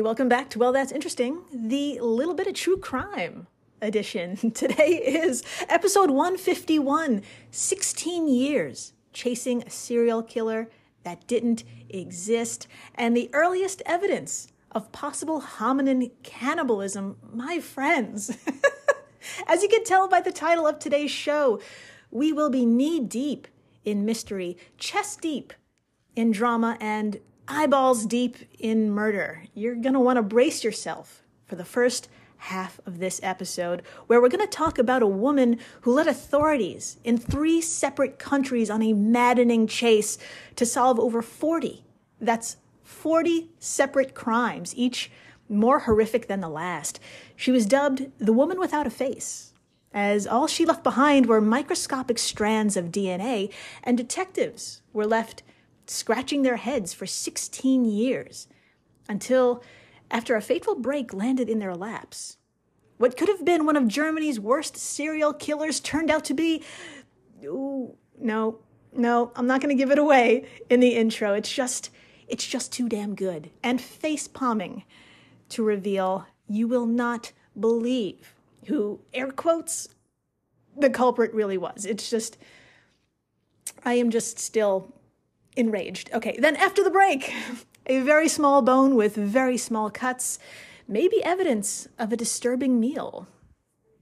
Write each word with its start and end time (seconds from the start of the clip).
Hey, 0.00 0.04
welcome 0.04 0.30
back 0.30 0.48
to 0.48 0.58
Well, 0.58 0.72
That's 0.72 0.92
Interesting, 0.92 1.42
the 1.52 2.00
little 2.00 2.32
bit 2.32 2.46
of 2.46 2.54
true 2.54 2.78
crime 2.78 3.48
edition. 3.82 4.50
Today 4.54 4.92
is 4.92 5.44
episode 5.68 6.08
151 6.08 7.20
16 7.50 8.26
years 8.26 8.94
chasing 9.12 9.62
a 9.62 9.68
serial 9.68 10.22
killer 10.22 10.70
that 11.04 11.26
didn't 11.26 11.64
exist, 11.90 12.66
and 12.94 13.14
the 13.14 13.28
earliest 13.34 13.82
evidence 13.84 14.48
of 14.72 14.90
possible 14.90 15.42
hominin 15.42 16.12
cannibalism. 16.22 17.18
My 17.30 17.60
friends, 17.60 18.38
as 19.46 19.62
you 19.62 19.68
can 19.68 19.84
tell 19.84 20.08
by 20.08 20.22
the 20.22 20.32
title 20.32 20.66
of 20.66 20.78
today's 20.78 21.10
show, 21.10 21.60
we 22.10 22.32
will 22.32 22.48
be 22.48 22.64
knee 22.64 23.00
deep 23.00 23.46
in 23.84 24.06
mystery, 24.06 24.56
chest 24.78 25.20
deep 25.20 25.52
in 26.16 26.30
drama, 26.30 26.78
and 26.80 27.20
eyeballs 27.50 28.06
deep 28.06 28.36
in 28.58 28.90
murder. 28.90 29.44
You're 29.54 29.74
going 29.74 29.94
to 29.94 30.00
want 30.00 30.16
to 30.16 30.22
brace 30.22 30.62
yourself 30.62 31.22
for 31.44 31.56
the 31.56 31.64
first 31.64 32.08
half 32.38 32.80
of 32.86 32.98
this 32.98 33.20
episode, 33.22 33.82
where 34.06 34.20
we're 34.20 34.28
going 34.28 34.46
to 34.46 34.46
talk 34.46 34.78
about 34.78 35.02
a 35.02 35.06
woman 35.06 35.58
who 35.82 35.92
led 35.92 36.06
authorities 36.06 36.96
in 37.04 37.18
three 37.18 37.60
separate 37.60 38.18
countries 38.18 38.70
on 38.70 38.82
a 38.82 38.94
maddening 38.94 39.66
chase 39.66 40.16
to 40.56 40.64
solve 40.64 40.98
over 40.98 41.20
40. 41.20 41.84
That's 42.20 42.56
40 42.82 43.50
separate 43.58 44.14
crimes, 44.14 44.74
each 44.76 45.10
more 45.48 45.80
horrific 45.80 46.28
than 46.28 46.40
the 46.40 46.48
last. 46.48 46.98
She 47.36 47.50
was 47.50 47.66
dubbed 47.66 48.10
the 48.18 48.32
woman 48.32 48.58
without 48.58 48.86
a 48.86 48.90
face, 48.90 49.52
as 49.92 50.26
all 50.26 50.46
she 50.46 50.64
left 50.64 50.84
behind 50.84 51.26
were 51.26 51.40
microscopic 51.40 52.18
strands 52.18 52.76
of 52.76 52.86
DNA, 52.86 53.52
and 53.82 53.98
detectives 53.98 54.80
were 54.92 55.06
left 55.06 55.42
scratching 55.90 56.42
their 56.42 56.56
heads 56.56 56.94
for 56.94 57.06
16 57.06 57.84
years 57.84 58.46
until 59.08 59.62
after 60.10 60.36
a 60.36 60.42
fateful 60.42 60.76
break 60.76 61.12
landed 61.12 61.48
in 61.48 61.58
their 61.58 61.74
laps. 61.74 62.36
What 62.98 63.16
could 63.16 63.28
have 63.28 63.44
been 63.44 63.66
one 63.66 63.76
of 63.76 63.88
Germany's 63.88 64.38
worst 64.38 64.76
serial 64.76 65.32
killers 65.32 65.80
turned 65.80 66.10
out 66.10 66.24
to 66.26 66.34
be. 66.34 66.62
Ooh, 67.44 67.96
no, 68.18 68.58
no, 68.92 69.32
I'm 69.34 69.46
not 69.46 69.60
going 69.60 69.74
to 69.74 69.80
give 69.80 69.90
it 69.90 69.98
away 69.98 70.46
in 70.68 70.80
the 70.80 70.96
intro. 70.96 71.34
It's 71.34 71.52
just, 71.52 71.90
it's 72.28 72.46
just 72.46 72.72
too 72.72 72.88
damn 72.88 73.14
good 73.14 73.50
and 73.62 73.80
face 73.80 74.28
palming 74.28 74.84
to 75.50 75.64
reveal 75.64 76.26
you 76.46 76.68
will 76.68 76.86
not 76.86 77.32
believe 77.58 78.34
who, 78.66 79.00
air 79.12 79.30
quotes, 79.30 79.88
the 80.76 80.90
culprit 80.90 81.34
really 81.34 81.58
was. 81.58 81.84
It's 81.84 82.10
just, 82.10 82.36
I 83.84 83.94
am 83.94 84.10
just 84.10 84.38
still 84.38 84.94
enraged. 85.56 86.10
Okay, 86.12 86.36
then 86.38 86.56
after 86.56 86.82
the 86.82 86.90
break, 86.90 87.32
a 87.86 88.00
very 88.00 88.28
small 88.28 88.62
bone 88.62 88.94
with 88.94 89.16
very 89.16 89.56
small 89.56 89.90
cuts, 89.90 90.38
maybe 90.86 91.22
evidence 91.24 91.88
of 91.98 92.12
a 92.12 92.16
disturbing 92.16 92.80
meal. 92.80 93.26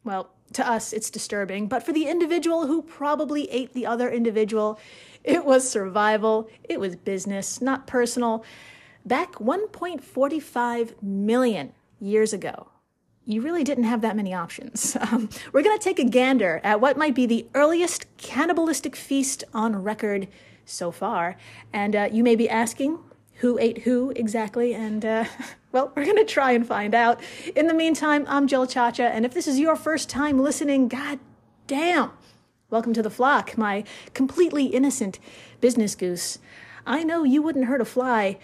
Well, 0.05 0.31
to 0.55 0.67
us, 0.67 0.93
it's 0.93 1.11
disturbing, 1.11 1.69
but 1.69 1.83
for 1.83 1.93
the 1.93 2.09
individual 2.09 2.67
who 2.67 2.83
probably 2.83 3.51
ate 3.51 3.75
the 3.75 3.87
other 3.87 4.09
individual, 4.09 4.79
it 5.25 5.45
was 5.45 5.69
survival, 5.69 6.49
it 6.65 6.81
was 6.81 6.97
business, 6.97 7.61
not 7.61 7.87
personal. 7.87 8.45
Back 9.05 9.35
1.45 9.35 11.03
million 11.03 11.73
years 12.01 12.33
ago, 12.33 12.69
you 13.27 13.43
really 13.43 13.63
didn't 13.63 13.85
have 13.85 14.01
that 14.01 14.17
many 14.17 14.33
options. 14.33 14.97
Um, 15.11 15.29
we're 15.53 15.63
going 15.63 15.79
to 15.79 15.85
take 15.85 15.99
a 15.99 16.05
gander 16.05 16.61
at 16.65 16.81
what 16.81 16.99
might 16.99 17.15
be 17.15 17.25
the 17.25 17.47
earliest 17.55 18.05
cannibalistic 18.19 18.97
feast 18.97 19.45
on 19.55 19.83
record 19.83 20.29
so 20.69 20.91
far. 20.91 21.37
And 21.73 21.97
uh, 21.97 22.09
you 22.13 22.23
may 22.23 22.37
be 22.37 22.49
asking, 22.49 22.99
who 23.35 23.59
ate 23.59 23.79
who 23.79 24.11
exactly? 24.17 24.75
And 24.75 25.05
uh, 25.05 25.25
well, 25.73 25.93
we're 25.95 26.05
going 26.05 26.17
to 26.17 26.25
try 26.25 26.53
and 26.53 26.67
find 26.67 26.95
out. 26.95 27.21
In 27.55 27.67
the 27.67 27.75
meantime, 27.75 28.25
I'm 28.29 28.47
Jill 28.47 28.67
Chacha, 28.67 29.05
and 29.05 29.25
if 29.25 29.35
this 29.35 29.47
is 29.47 29.59
your 29.59 29.77
first 29.77 30.09
time 30.09 30.41
listening, 30.41 30.89
god 30.89 31.19
damn, 31.67 32.11
welcome 32.71 32.93
to 32.95 33.03
the 33.03 33.11
flock, 33.11 33.57
my 33.57 33.85
completely 34.15 34.67
innocent 34.67 35.19
business 35.61 35.95
goose. 35.95 36.39
I 36.87 37.05
know 37.05 37.23
you 37.25 37.43
wouldn't 37.43 37.67
hurt 37.67 37.81
a 37.81 37.85
fly, 37.85 38.39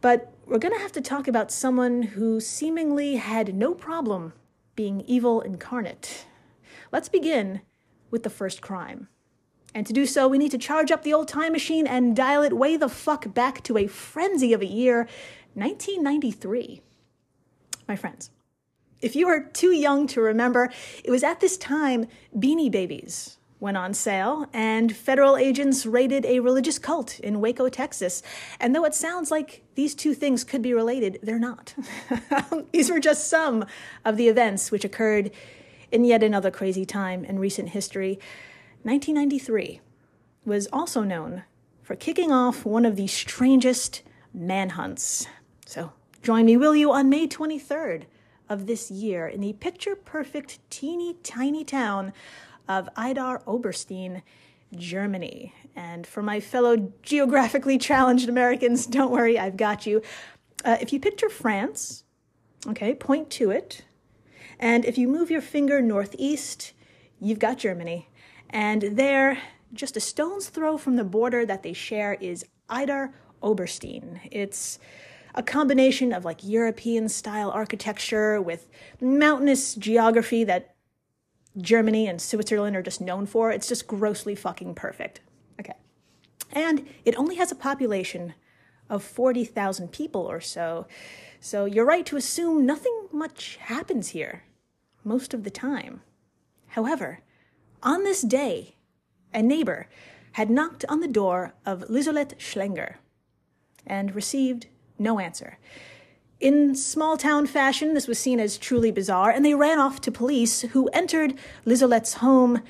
but 0.00 0.32
we're 0.46 0.58
going 0.58 0.74
to 0.74 0.80
have 0.80 0.92
to 0.92 1.00
talk 1.00 1.28
about 1.28 1.50
someone 1.50 2.02
who 2.02 2.40
seemingly 2.40 3.16
had 3.16 3.54
no 3.54 3.74
problem 3.74 4.32
being 4.74 5.02
evil 5.02 5.40
incarnate. 5.40 6.26
Let's 6.92 7.08
begin 7.08 7.60
with 8.10 8.22
the 8.22 8.30
first 8.30 8.60
crime. 8.60 9.08
And 9.74 9.86
to 9.86 9.92
do 9.92 10.06
so, 10.06 10.28
we 10.28 10.38
need 10.38 10.52
to 10.52 10.58
charge 10.58 10.92
up 10.92 11.02
the 11.02 11.12
old 11.12 11.26
time 11.26 11.52
machine 11.52 11.86
and 11.86 12.14
dial 12.14 12.42
it 12.42 12.52
way 12.52 12.76
the 12.76 12.88
fuck 12.88 13.34
back 13.34 13.62
to 13.64 13.76
a 13.76 13.88
frenzy 13.88 14.52
of 14.52 14.62
a 14.62 14.66
year, 14.66 15.08
1993. 15.54 16.80
My 17.88 17.96
friends, 17.96 18.30
if 19.02 19.16
you 19.16 19.28
are 19.28 19.40
too 19.40 19.72
young 19.72 20.06
to 20.08 20.20
remember, 20.20 20.72
it 21.02 21.10
was 21.10 21.24
at 21.24 21.40
this 21.40 21.56
time 21.56 22.06
Beanie 22.34 22.70
Babies 22.70 23.36
went 23.64 23.76
on 23.78 23.94
sale, 23.94 24.46
and 24.52 24.94
federal 24.94 25.38
agents 25.38 25.86
raided 25.86 26.24
a 26.26 26.40
religious 26.40 26.78
cult 26.78 27.18
in 27.20 27.40
Waco, 27.40 27.68
Texas. 27.68 28.22
And 28.60 28.74
though 28.74 28.84
it 28.84 28.94
sounds 28.94 29.30
like 29.30 29.64
these 29.74 29.94
two 29.94 30.12
things 30.12 30.44
could 30.44 30.60
be 30.60 30.74
related, 30.74 31.18
they're 31.22 31.38
not. 31.38 31.74
these 32.72 32.90
were 32.90 33.00
just 33.00 33.28
some 33.28 33.64
of 34.04 34.18
the 34.18 34.28
events 34.28 34.70
which 34.70 34.84
occurred 34.84 35.30
in 35.90 36.04
yet 36.04 36.22
another 36.22 36.50
crazy 36.50 36.84
time 36.84 37.24
in 37.24 37.38
recent 37.38 37.70
history. 37.70 38.18
1993 38.84 39.80
was 40.44 40.68
also 40.70 41.02
known 41.02 41.44
for 41.82 41.96
kicking 41.96 42.30
off 42.30 42.66
one 42.66 42.84
of 42.84 42.96
the 42.96 43.06
strangest 43.06 44.02
manhunts. 44.34 45.26
So 45.64 45.92
join 46.22 46.44
me, 46.44 46.58
will 46.58 46.76
you, 46.76 46.92
on 46.92 47.08
May 47.08 47.26
23rd 47.26 48.04
of 48.46 48.66
this 48.66 48.90
year 48.90 49.26
in 49.26 49.40
the 49.40 49.54
picture 49.54 49.96
perfect 49.96 50.58
teeny 50.68 51.14
tiny 51.22 51.64
town 51.64 52.12
of 52.68 52.90
Idar 52.94 53.42
Oberstein, 53.46 54.22
Germany. 54.76 55.54
And 55.74 56.06
for 56.06 56.22
my 56.22 56.38
fellow 56.38 56.92
geographically 57.02 57.78
challenged 57.78 58.28
Americans, 58.28 58.84
don't 58.86 59.10
worry, 59.10 59.38
I've 59.38 59.56
got 59.56 59.86
you. 59.86 60.02
Uh, 60.62 60.76
if 60.78 60.92
you 60.92 61.00
picture 61.00 61.30
France, 61.30 62.04
okay, 62.66 62.94
point 62.94 63.30
to 63.30 63.50
it. 63.50 63.82
And 64.58 64.84
if 64.84 64.98
you 64.98 65.08
move 65.08 65.30
your 65.30 65.40
finger 65.40 65.80
northeast, 65.80 66.74
you've 67.18 67.38
got 67.38 67.56
Germany. 67.56 68.08
And 68.50 68.82
there, 68.82 69.38
just 69.72 69.96
a 69.96 70.00
stone's 70.00 70.48
throw 70.48 70.78
from 70.78 70.96
the 70.96 71.04
border 71.04 71.44
that 71.46 71.62
they 71.62 71.72
share, 71.72 72.14
is 72.14 72.44
Idar 72.70 73.12
Oberstein. 73.42 74.20
It's 74.30 74.78
a 75.34 75.42
combination 75.42 76.12
of 76.12 76.24
like 76.24 76.44
European 76.44 77.08
style 77.08 77.50
architecture 77.50 78.40
with 78.40 78.68
mountainous 79.00 79.74
geography 79.74 80.44
that 80.44 80.74
Germany 81.58 82.06
and 82.06 82.20
Switzerland 82.20 82.76
are 82.76 82.82
just 82.82 83.00
known 83.00 83.26
for. 83.26 83.50
It's 83.50 83.68
just 83.68 83.86
grossly 83.86 84.34
fucking 84.34 84.74
perfect. 84.74 85.20
Okay. 85.60 85.74
And 86.52 86.86
it 87.04 87.16
only 87.16 87.36
has 87.36 87.52
a 87.52 87.56
population 87.56 88.34
of 88.88 89.02
40,000 89.02 89.90
people 89.92 90.22
or 90.22 90.40
so. 90.40 90.86
So 91.40 91.64
you're 91.64 91.84
right 91.84 92.06
to 92.06 92.16
assume 92.16 92.64
nothing 92.66 93.08
much 93.12 93.56
happens 93.56 94.08
here 94.08 94.44
most 95.04 95.34
of 95.34 95.44
the 95.44 95.50
time. 95.50 96.02
However, 96.68 97.20
on 97.84 98.02
this 98.02 98.22
day, 98.22 98.74
a 99.32 99.42
neighbor 99.42 99.88
had 100.32 100.50
knocked 100.50 100.84
on 100.88 101.00
the 101.00 101.08
door 101.08 101.54
of 101.64 101.84
Liselette 101.88 102.38
Schlenger 102.38 102.96
and 103.86 104.14
received 104.14 104.66
no 104.98 105.20
answer. 105.20 105.58
In 106.40 106.74
small 106.74 107.16
town 107.16 107.46
fashion, 107.46 107.94
this 107.94 108.08
was 108.08 108.18
seen 108.18 108.40
as 108.40 108.58
truly 108.58 108.90
bizarre, 108.90 109.30
and 109.30 109.44
they 109.44 109.54
ran 109.54 109.78
off 109.78 110.00
to 110.02 110.10
police, 110.10 110.62
who 110.62 110.88
entered 110.88 111.38
Liselette's 111.64 112.14
home 112.14 112.62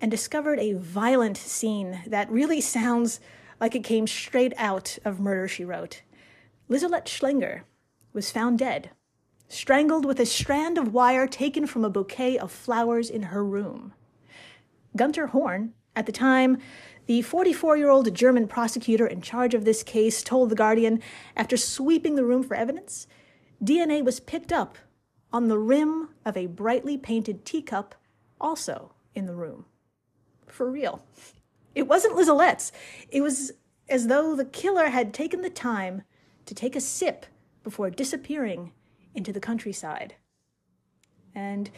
and 0.00 0.10
discovered 0.10 0.58
a 0.58 0.74
violent 0.74 1.36
scene 1.36 2.02
that 2.06 2.30
really 2.30 2.60
sounds 2.60 3.20
like 3.60 3.74
it 3.74 3.84
came 3.84 4.06
straight 4.06 4.54
out 4.56 4.98
of 5.04 5.20
Murder, 5.20 5.48
She 5.48 5.64
Wrote. 5.64 6.02
Liselette 6.68 7.06
Schlenger 7.06 7.62
was 8.12 8.30
found 8.30 8.58
dead, 8.58 8.90
strangled 9.48 10.04
with 10.04 10.20
a 10.20 10.26
strand 10.26 10.78
of 10.78 10.94
wire 10.94 11.26
taken 11.26 11.66
from 11.66 11.84
a 11.84 11.90
bouquet 11.90 12.38
of 12.38 12.52
flowers 12.52 13.10
in 13.10 13.24
her 13.24 13.44
room. 13.44 13.92
Gunter 14.96 15.28
Horn, 15.28 15.74
at 15.96 16.06
the 16.06 16.12
time, 16.12 16.58
the 17.06 17.22
44 17.22 17.76
year 17.76 17.90
old 17.90 18.14
German 18.14 18.46
prosecutor 18.46 19.06
in 19.06 19.20
charge 19.20 19.54
of 19.54 19.64
this 19.64 19.82
case 19.82 20.22
told 20.22 20.48
The 20.48 20.54
Guardian 20.56 21.00
after 21.36 21.56
sweeping 21.56 22.14
the 22.14 22.24
room 22.24 22.42
for 22.42 22.54
evidence, 22.54 23.06
DNA 23.62 24.04
was 24.04 24.20
picked 24.20 24.52
up 24.52 24.78
on 25.32 25.48
the 25.48 25.58
rim 25.58 26.10
of 26.24 26.36
a 26.36 26.46
brightly 26.46 26.96
painted 26.96 27.44
teacup, 27.44 27.94
also 28.40 28.92
in 29.14 29.26
the 29.26 29.34
room. 29.34 29.64
For 30.46 30.70
real. 30.70 31.02
It 31.74 31.86
wasn't 31.86 32.16
Liselette's. 32.16 32.72
It 33.10 33.20
was 33.20 33.52
as 33.88 34.06
though 34.06 34.34
the 34.34 34.44
killer 34.44 34.86
had 34.86 35.12
taken 35.14 35.42
the 35.42 35.50
time 35.50 36.02
to 36.46 36.54
take 36.54 36.74
a 36.74 36.80
sip 36.80 37.26
before 37.62 37.90
disappearing 37.90 38.72
into 39.14 39.32
the 39.32 39.40
countryside. 39.40 40.14
And 41.34 41.70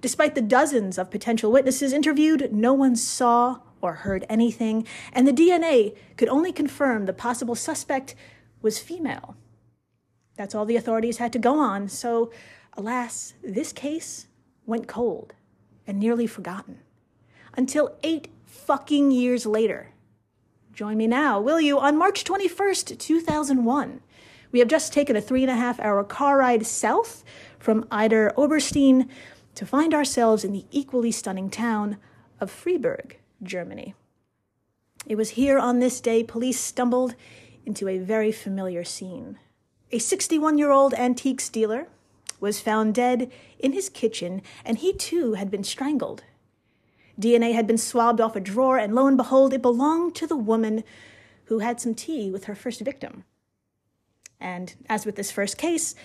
Despite 0.00 0.34
the 0.34 0.42
dozens 0.42 0.98
of 0.98 1.10
potential 1.10 1.50
witnesses 1.50 1.92
interviewed, 1.92 2.52
no 2.52 2.72
one 2.72 2.96
saw 2.96 3.58
or 3.80 3.94
heard 3.94 4.24
anything, 4.28 4.86
and 5.12 5.26
the 5.26 5.32
DNA 5.32 5.96
could 6.16 6.28
only 6.28 6.52
confirm 6.52 7.06
the 7.06 7.12
possible 7.12 7.54
suspect 7.54 8.14
was 8.60 8.78
female. 8.78 9.36
That's 10.36 10.54
all 10.54 10.64
the 10.64 10.76
authorities 10.76 11.18
had 11.18 11.32
to 11.32 11.38
go 11.38 11.58
on. 11.58 11.88
So, 11.88 12.30
alas, 12.74 13.34
this 13.42 13.72
case 13.72 14.26
went 14.66 14.86
cold 14.86 15.34
and 15.86 15.98
nearly 15.98 16.26
forgotten 16.26 16.78
until 17.56 17.96
eight 18.02 18.28
fucking 18.44 19.10
years 19.10 19.46
later. 19.46 19.90
Join 20.72 20.96
me 20.96 21.08
now, 21.08 21.40
will 21.40 21.60
you, 21.60 21.78
on 21.78 21.96
March 21.96 22.22
21st, 22.22 22.98
2001. 22.98 24.00
We 24.52 24.60
have 24.60 24.68
just 24.68 24.92
taken 24.92 25.16
a 25.16 25.20
three 25.20 25.42
and 25.42 25.50
a 25.50 25.56
half 25.56 25.80
hour 25.80 26.04
car 26.04 26.38
ride 26.38 26.64
south 26.66 27.24
from 27.58 27.84
Idar 27.84 28.32
Oberstein 28.36 29.08
to 29.58 29.66
find 29.66 29.92
ourselves 29.92 30.44
in 30.44 30.52
the 30.52 30.64
equally 30.70 31.10
stunning 31.10 31.50
town 31.50 31.96
of 32.38 32.48
Freiburg, 32.48 33.18
Germany. 33.42 33.92
It 35.04 35.16
was 35.16 35.30
here 35.30 35.58
on 35.58 35.80
this 35.80 36.00
day 36.00 36.22
police 36.22 36.60
stumbled 36.60 37.16
into 37.66 37.88
a 37.88 37.98
very 37.98 38.30
familiar 38.30 38.84
scene. 38.84 39.36
A 39.90 39.98
61 39.98 40.58
year 40.58 40.70
old 40.70 40.94
antique 40.94 41.42
dealer 41.50 41.88
was 42.38 42.60
found 42.60 42.94
dead 42.94 43.32
in 43.58 43.72
his 43.72 43.88
kitchen, 43.88 44.42
and 44.64 44.78
he 44.78 44.92
too 44.92 45.34
had 45.34 45.50
been 45.50 45.64
strangled. 45.64 46.22
DNA 47.20 47.52
had 47.52 47.66
been 47.66 47.78
swabbed 47.78 48.20
off 48.20 48.36
a 48.36 48.40
drawer, 48.40 48.78
and 48.78 48.94
lo 48.94 49.08
and 49.08 49.16
behold, 49.16 49.52
it 49.52 49.60
belonged 49.60 50.14
to 50.14 50.28
the 50.28 50.36
woman 50.36 50.84
who 51.46 51.58
had 51.58 51.80
some 51.80 51.96
tea 51.96 52.30
with 52.30 52.44
her 52.44 52.54
first 52.54 52.80
victim. 52.82 53.24
And 54.38 54.76
as 54.88 55.04
with 55.04 55.16
this 55.16 55.32
first 55.32 55.58
case, 55.58 55.96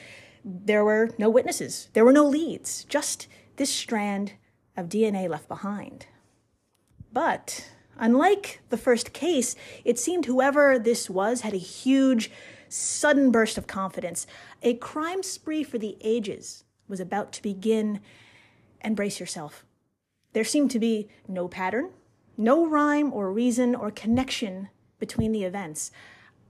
there 0.44 0.84
were 0.84 1.12
no 1.20 1.30
witnesses, 1.30 1.90
there 1.94 2.04
were 2.04 2.12
no 2.12 2.26
leads, 2.26 2.84
just 2.86 3.28
this 3.56 3.74
strand 3.74 4.34
of 4.76 4.90
DNA 4.90 5.30
left 5.30 5.48
behind. 5.48 6.08
But 7.12 7.70
unlike 7.98 8.62
the 8.70 8.78
first 8.78 9.14
case, 9.14 9.56
it 9.86 10.00
seemed 10.00 10.26
whoever 10.26 10.80
this 10.80 11.10
was 11.10 11.42
had 11.42 11.54
a 11.54 11.58
huge, 11.58 12.32
sudden 12.70 13.32
burst 13.32 13.58
of 13.58 13.68
confidence. 13.68 14.26
A 14.64 14.74
crime 14.76 15.22
spree 15.22 15.64
for 15.64 15.78
the 15.78 15.98
ages 16.02 16.64
was 16.88 17.00
about 17.00 17.32
to 17.34 17.42
begin, 17.42 18.00
and 18.82 18.96
brace 18.96 19.20
yourself. 19.20 19.66
There 20.34 20.44
seemed 20.44 20.72
to 20.72 20.80
be 20.80 21.08
no 21.28 21.48
pattern, 21.48 21.92
no 22.38 22.66
rhyme 22.66 23.14
or 23.14 23.32
reason 23.32 23.76
or 23.76 23.92
connection 23.92 24.70
between 25.00 25.32
the 25.32 25.44
events. 25.44 25.92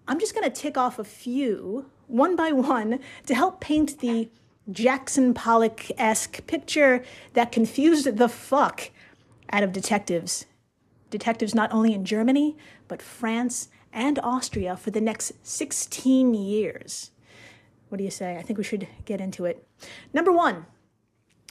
I'm 0.07 0.19
just 0.19 0.33
going 0.33 0.50
to 0.50 0.61
tick 0.61 0.77
off 0.77 1.00
a 1.00 1.03
few, 1.03 1.89
one 2.07 2.35
by 2.35 2.51
one, 2.51 3.00
to 3.25 3.35
help 3.35 3.61
paint 3.61 4.00
the 4.00 4.29
Jackson 4.71 5.33
Pollock 5.33 5.92
esque 5.98 6.45
picture 6.48 7.04
that 7.33 7.51
confused 7.51 8.18
the 8.18 8.30
fuck 8.30 8.92
out 9.51 9.63
of 9.63 9.74
detectives. 9.74 10.45
Detectives 11.10 11.54
not 11.54 11.71
only 11.74 11.94
in 11.94 12.06
Germany, 12.06 12.57
but 12.88 13.01
France 13.01 13.68
and 13.92 14.18
Austria 14.19 14.75
for 14.75 14.92
the 14.92 15.01
next 15.01 15.33
16 15.44 16.33
years. 16.33 17.12
What 17.89 17.98
do 17.98 18.04
you 18.04 18.12
say? 18.12 18.38
I 18.38 18.42
think 18.42 18.57
we 18.57 18.63
should 18.63 18.88
get 19.06 19.21
into 19.21 19.45
it. 19.45 19.68
Number 20.13 20.31
one, 20.31 20.65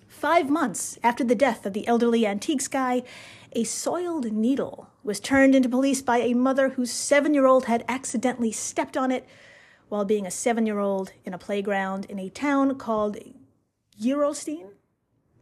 five 0.08 0.50
months 0.50 0.98
after 1.02 1.22
the 1.22 1.34
death 1.34 1.64
of 1.66 1.72
the 1.72 1.86
elderly 1.86 2.26
antiques 2.26 2.66
guy, 2.66 3.02
a 3.52 3.64
soiled 3.64 4.32
needle 4.32 4.88
was 5.04 5.20
turned 5.20 5.54
into 5.54 5.68
police 5.68 6.02
by 6.02 6.18
a 6.18 6.34
mother 6.34 6.70
whose 6.70 6.90
seven 6.90 7.34
year 7.34 7.46
old 7.46 7.66
had 7.66 7.84
accidentally 7.88 8.50
stepped 8.50 8.96
on 8.96 9.10
it 9.10 9.26
while 9.92 10.06
being 10.06 10.26
a 10.26 10.30
seven 10.30 10.64
year 10.64 10.78
old 10.78 11.12
in 11.22 11.34
a 11.34 11.38
playground 11.38 12.06
in 12.06 12.18
a 12.18 12.30
town 12.30 12.76
called 12.76 13.18
Gerolstein? 14.00 14.70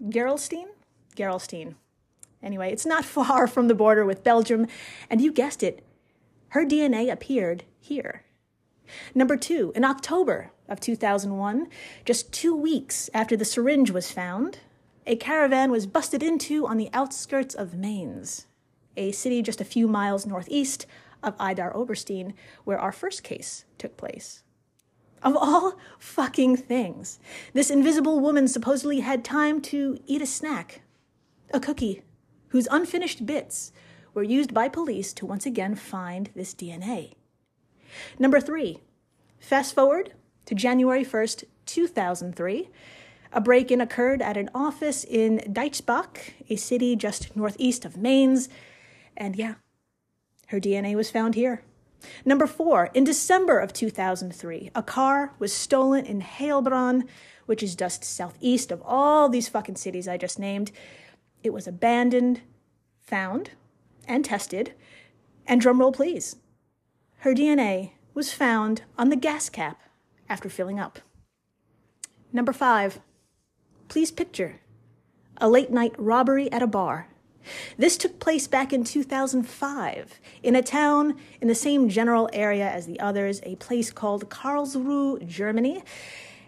Gerolstein? 0.08 0.66
Gerolstein. 1.14 1.76
Anyway, 2.42 2.72
it's 2.72 2.84
not 2.84 3.04
far 3.16 3.46
from 3.46 3.68
the 3.68 3.76
border 3.76 4.04
with 4.04 4.24
Belgium, 4.24 4.66
and 5.08 5.20
you 5.20 5.32
guessed 5.32 5.62
it, 5.62 5.86
her 6.48 6.66
DNA 6.66 7.12
appeared 7.12 7.62
here. 7.78 8.24
Number 9.14 9.36
two, 9.36 9.70
in 9.76 9.84
October 9.84 10.50
of 10.68 10.80
2001, 10.80 11.68
just 12.04 12.32
two 12.32 12.56
weeks 12.56 13.08
after 13.14 13.36
the 13.36 13.44
syringe 13.44 13.92
was 13.92 14.10
found, 14.10 14.58
a 15.06 15.14
caravan 15.14 15.70
was 15.70 15.86
busted 15.86 16.24
into 16.24 16.66
on 16.66 16.76
the 16.76 16.90
outskirts 16.92 17.54
of 17.54 17.74
Mainz, 17.74 18.46
a 18.96 19.12
city 19.12 19.42
just 19.42 19.60
a 19.60 19.64
few 19.64 19.86
miles 19.86 20.26
northeast 20.26 20.86
of 21.22 21.36
Idar 21.38 21.74
Oberstein, 21.74 22.34
where 22.64 22.78
our 22.78 22.92
first 22.92 23.22
case 23.22 23.64
took 23.78 23.96
place. 23.96 24.42
Of 25.22 25.36
all 25.36 25.78
fucking 25.98 26.56
things, 26.56 27.18
this 27.52 27.70
invisible 27.70 28.20
woman 28.20 28.48
supposedly 28.48 29.00
had 29.00 29.24
time 29.24 29.60
to 29.62 29.98
eat 30.06 30.22
a 30.22 30.26
snack, 30.26 30.82
a 31.52 31.60
cookie, 31.60 32.02
whose 32.48 32.68
unfinished 32.70 33.26
bits 33.26 33.72
were 34.14 34.22
used 34.22 34.54
by 34.54 34.68
police 34.68 35.12
to 35.14 35.26
once 35.26 35.46
again 35.46 35.74
find 35.74 36.30
this 36.34 36.54
DNA. 36.54 37.14
Number 38.18 38.40
three, 38.40 38.78
fast 39.38 39.74
forward 39.74 40.14
to 40.46 40.54
January 40.54 41.04
1st, 41.04 41.44
2003. 41.66 42.70
A 43.32 43.40
break 43.40 43.70
in 43.70 43.80
occurred 43.80 44.22
at 44.22 44.36
an 44.36 44.50
office 44.54 45.04
in 45.04 45.38
Deichbach, 45.46 46.32
a 46.48 46.56
city 46.56 46.96
just 46.96 47.36
northeast 47.36 47.84
of 47.84 47.96
Mainz, 47.96 48.48
and 49.16 49.36
yeah, 49.36 49.54
her 50.50 50.60
DNA 50.60 50.94
was 50.96 51.10
found 51.10 51.36
here. 51.36 51.62
Number 52.24 52.46
four, 52.46 52.90
in 52.92 53.04
December 53.04 53.58
of 53.58 53.72
2003, 53.72 54.70
a 54.74 54.82
car 54.82 55.32
was 55.38 55.52
stolen 55.52 56.04
in 56.04 56.22
Heilbronn, 56.22 57.06
which 57.46 57.62
is 57.62 57.76
just 57.76 58.02
southeast 58.02 58.72
of 58.72 58.82
all 58.84 59.28
these 59.28 59.48
fucking 59.48 59.76
cities 59.76 60.08
I 60.08 60.16
just 60.16 60.38
named. 60.38 60.72
It 61.44 61.52
was 61.52 61.68
abandoned, 61.68 62.40
found, 63.00 63.50
and 64.08 64.24
tested, 64.24 64.74
and 65.46 65.62
drumroll 65.62 65.94
please. 65.94 66.36
Her 67.18 67.34
DNA 67.34 67.92
was 68.12 68.32
found 68.32 68.82
on 68.98 69.10
the 69.10 69.16
gas 69.16 69.48
cap 69.48 69.80
after 70.28 70.48
filling 70.48 70.80
up. 70.80 70.98
Number 72.32 72.52
five, 72.52 73.00
please 73.88 74.10
picture 74.10 74.60
a 75.36 75.48
late 75.48 75.70
night 75.70 75.94
robbery 75.96 76.50
at 76.50 76.62
a 76.62 76.66
bar. 76.66 77.08
This 77.76 77.96
took 77.96 78.18
place 78.20 78.46
back 78.46 78.72
in 78.72 78.84
2005 78.84 80.20
in 80.42 80.56
a 80.56 80.62
town 80.62 81.16
in 81.40 81.48
the 81.48 81.54
same 81.54 81.88
general 81.88 82.28
area 82.32 82.68
as 82.68 82.86
the 82.86 83.00
others, 83.00 83.40
a 83.44 83.56
place 83.56 83.90
called 83.90 84.28
Karlsruhe, 84.30 85.26
Germany. 85.26 85.82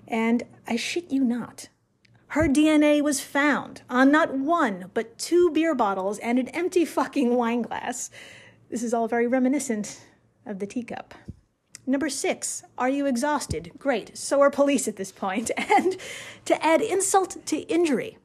And 0.07 0.43
I 0.67 0.77
shit 0.77 1.11
you 1.11 1.25
not, 1.25 1.69
her 2.33 2.49
DNA 2.49 3.03
was 3.03 3.21
found 3.21 3.83
on 3.91 4.11
not 4.11 4.33
one, 4.33 4.91
but 4.95 5.19
two 5.19 5.51
beer 5.51 5.75
bottles 5.75 6.19
and 6.21 6.39
an 6.39 6.49
empty 6.49 6.87
fucking 6.87 7.35
wine 7.35 7.61
glass. 7.61 8.09
This 8.71 8.83
is 8.83 8.95
all 8.95 9.07
very 9.07 9.27
reminiscent 9.27 10.01
of 10.47 10.59
the 10.59 10.67
teacup. 10.67 11.15
Number 11.87 12.09
six, 12.09 12.63
are 12.79 12.89
you 12.89 13.05
exhausted? 13.05 13.73
Great, 13.77 14.17
so 14.17 14.41
are 14.41 14.51
police 14.51 14.89
at 14.89 14.97
this 14.97 15.13
point. 15.13 15.51
And 15.59 15.99
to 16.47 16.65
add 16.65 16.81
insult 16.81 17.45
to 17.45 17.59
injury, 17.71 18.17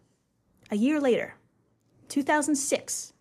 a 0.71 0.77
year 0.77 1.01
later, 1.01 1.35
2006, 2.09 3.13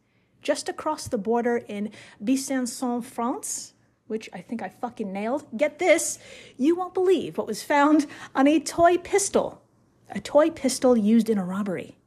just 0.43 0.69
across 0.69 1.09
the 1.09 1.19
border 1.19 1.59
in 1.69 1.90
Besançon, 2.23 3.05
France, 3.05 3.75
which 4.07 4.28
I 4.33 4.40
think 4.40 4.62
I 4.62 4.69
fucking 4.69 5.12
nailed, 5.12 5.47
get 5.57 5.78
this, 5.78 6.19
you 6.57 6.76
won't 6.76 6.95
believe 6.95 7.37
what 7.37 7.47
was 7.47 7.62
found 7.62 8.07
on 8.35 8.47
a 8.47 8.61
toy 8.61 8.99
pistol 8.99 9.62
a 10.11 10.21
toy 10.21 10.50
pistol 10.50 10.97
used 10.97 11.28
in 11.28 11.38
a 11.38 11.45
robbery. 11.45 11.99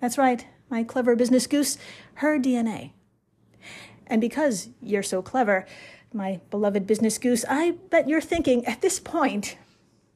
That's 0.00 0.18
right, 0.18 0.46
my 0.68 0.84
clever 0.84 1.16
business 1.16 1.46
goose, 1.46 1.78
her 2.14 2.38
DNA. 2.38 2.92
And 4.06 4.20
because 4.20 4.68
you're 4.82 5.02
so 5.02 5.22
clever, 5.22 5.66
my 6.12 6.40
beloved 6.50 6.86
business 6.86 7.18
goose, 7.18 7.44
I 7.48 7.72
bet 7.90 8.08
you're 8.08 8.20
thinking 8.20 8.64
at 8.66 8.82
this 8.82 9.00
point, 9.00 9.56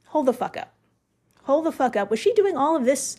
hold 0.09 0.27
the 0.27 0.33
fuck 0.33 0.57
up. 0.57 0.75
Hold 1.45 1.65
the 1.65 1.73
fuck 1.73 1.97
up. 1.97 2.11
Was 2.11 2.21
she 2.21 2.35
doing 2.35 2.57
all 2.57 2.77
of 2.77 2.85
this 2.85 3.19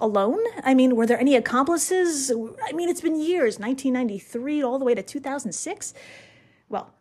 alone? 0.00 0.40
I 0.64 0.74
mean, 0.74 0.96
were 0.96 1.06
there 1.06 1.20
any 1.20 1.36
accomplices? 1.36 2.30
I 2.30 2.72
mean, 2.72 2.88
it's 2.88 3.00
been 3.00 3.20
years 3.20 3.58
1993 3.58 4.62
all 4.62 4.78
the 4.78 4.84
way 4.84 4.94
to 4.94 5.02
2006. 5.02 5.94
Well, 6.68 6.92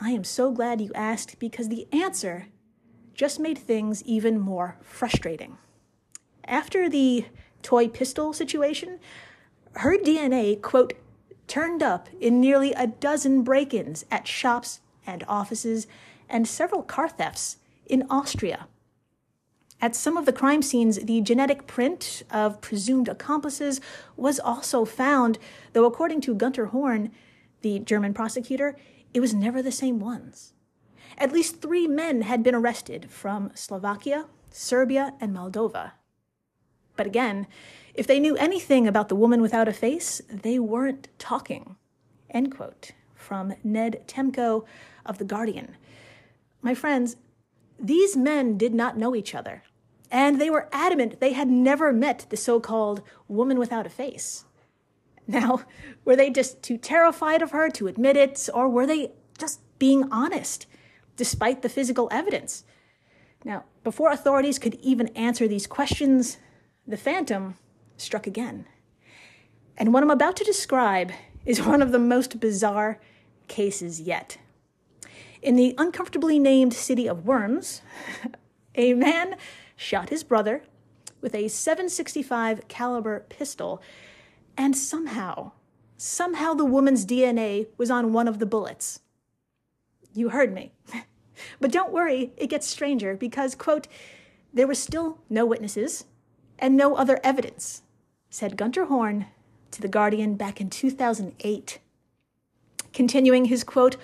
I 0.00 0.10
am 0.10 0.24
so 0.24 0.50
glad 0.50 0.80
you 0.80 0.92
asked 0.94 1.38
because 1.38 1.68
the 1.68 1.86
answer 1.92 2.48
just 3.14 3.40
made 3.40 3.58
things 3.58 4.02
even 4.04 4.38
more 4.38 4.76
frustrating. 4.82 5.58
After 6.44 6.88
the 6.88 7.26
toy 7.62 7.88
pistol 7.88 8.32
situation, 8.32 9.00
her 9.74 9.98
DNA, 9.98 10.60
quote, 10.60 10.94
turned 11.46 11.82
up 11.82 12.08
in 12.20 12.40
nearly 12.40 12.72
a 12.74 12.86
dozen 12.86 13.42
break 13.42 13.74
ins 13.74 14.04
at 14.10 14.28
shops 14.28 14.80
and 15.06 15.24
offices 15.26 15.86
and 16.28 16.46
several 16.46 16.82
car 16.82 17.08
thefts 17.08 17.56
in 17.86 18.06
Austria. 18.10 18.68
At 19.80 19.94
some 19.94 20.16
of 20.16 20.26
the 20.26 20.32
crime 20.32 20.62
scenes, 20.62 20.98
the 20.98 21.20
genetic 21.20 21.66
print 21.66 22.24
of 22.30 22.60
presumed 22.60 23.08
accomplices 23.08 23.80
was 24.16 24.40
also 24.40 24.84
found, 24.84 25.38
though, 25.72 25.84
according 25.84 26.20
to 26.22 26.34
Gunter 26.34 26.66
Horn, 26.66 27.12
the 27.62 27.78
German 27.78 28.12
prosecutor, 28.12 28.76
it 29.14 29.20
was 29.20 29.34
never 29.34 29.62
the 29.62 29.72
same 29.72 30.00
ones. 30.00 30.52
At 31.16 31.32
least 31.32 31.62
three 31.62 31.86
men 31.86 32.22
had 32.22 32.42
been 32.42 32.54
arrested 32.54 33.10
from 33.10 33.52
Slovakia, 33.54 34.26
Serbia, 34.50 35.14
and 35.20 35.34
Moldova. 35.34 35.92
But 36.96 37.06
again, 37.06 37.46
if 37.94 38.06
they 38.06 38.18
knew 38.18 38.36
anything 38.36 38.88
about 38.88 39.08
the 39.08 39.16
woman 39.16 39.40
without 39.40 39.68
a 39.68 39.72
face, 39.72 40.20
they 40.28 40.58
weren't 40.58 41.08
talking. 41.18 41.76
End 42.30 42.54
quote. 42.54 42.92
From 43.14 43.54
Ned 43.62 44.02
Temko 44.06 44.64
of 45.06 45.18
The 45.18 45.24
Guardian. 45.24 45.76
My 46.62 46.74
friends, 46.74 47.16
these 47.78 48.16
men 48.16 48.58
did 48.58 48.74
not 48.74 48.98
know 48.98 49.14
each 49.14 49.34
other, 49.34 49.62
and 50.10 50.40
they 50.40 50.50
were 50.50 50.68
adamant 50.72 51.20
they 51.20 51.32
had 51.32 51.48
never 51.48 51.92
met 51.92 52.26
the 52.30 52.36
so 52.36 52.60
called 52.60 53.02
woman 53.28 53.58
without 53.58 53.86
a 53.86 53.90
face. 53.90 54.44
Now, 55.26 55.62
were 56.04 56.16
they 56.16 56.30
just 56.30 56.62
too 56.62 56.78
terrified 56.78 57.42
of 57.42 57.52
her 57.52 57.68
to 57.70 57.86
admit 57.86 58.16
it, 58.16 58.48
or 58.52 58.68
were 58.68 58.86
they 58.86 59.12
just 59.38 59.60
being 59.78 60.10
honest, 60.10 60.66
despite 61.16 61.62
the 61.62 61.68
physical 61.68 62.08
evidence? 62.10 62.64
Now, 63.44 63.64
before 63.84 64.10
authorities 64.10 64.58
could 64.58 64.74
even 64.76 65.08
answer 65.08 65.46
these 65.46 65.66
questions, 65.66 66.38
the 66.86 66.96
phantom 66.96 67.56
struck 67.96 68.26
again. 68.26 68.66
And 69.76 69.92
what 69.94 70.02
I'm 70.02 70.10
about 70.10 70.36
to 70.36 70.44
describe 70.44 71.12
is 71.46 71.62
one 71.62 71.82
of 71.82 71.92
the 71.92 71.98
most 71.98 72.40
bizarre 72.40 72.98
cases 73.46 74.00
yet. 74.00 74.38
In 75.40 75.56
the 75.56 75.74
uncomfortably 75.78 76.38
named 76.38 76.74
city 76.74 77.06
of 77.06 77.26
Worms, 77.26 77.82
a 78.74 78.94
man 78.94 79.36
shot 79.76 80.08
his 80.08 80.24
brother 80.24 80.62
with 81.20 81.34
a 81.34 81.48
765 81.48 82.68
caliber 82.68 83.24
pistol 83.28 83.82
and 84.56 84.76
somehow 84.76 85.52
somehow 85.98 86.54
the 86.54 86.64
woman's 86.64 87.04
DNA 87.04 87.66
was 87.76 87.90
on 87.90 88.12
one 88.12 88.28
of 88.28 88.38
the 88.38 88.46
bullets. 88.46 89.00
You 90.14 90.30
heard 90.30 90.54
me. 90.54 90.72
but 91.60 91.72
don't 91.72 91.92
worry, 91.92 92.32
it 92.36 92.46
gets 92.46 92.66
stranger 92.66 93.16
because 93.16 93.54
quote 93.54 93.88
there 94.54 94.66
were 94.66 94.74
still 94.74 95.18
no 95.28 95.44
witnesses 95.44 96.04
and 96.58 96.76
no 96.76 96.96
other 96.96 97.20
evidence, 97.22 97.82
said 98.30 98.56
Gunter 98.56 98.86
Horn 98.86 99.26
to 99.72 99.82
The 99.82 99.88
Guardian 99.88 100.36
back 100.36 100.60
in 100.60 100.70
2008. 100.70 101.78
Continuing 102.92 103.46
his 103.46 103.64
quote, 103.64 103.96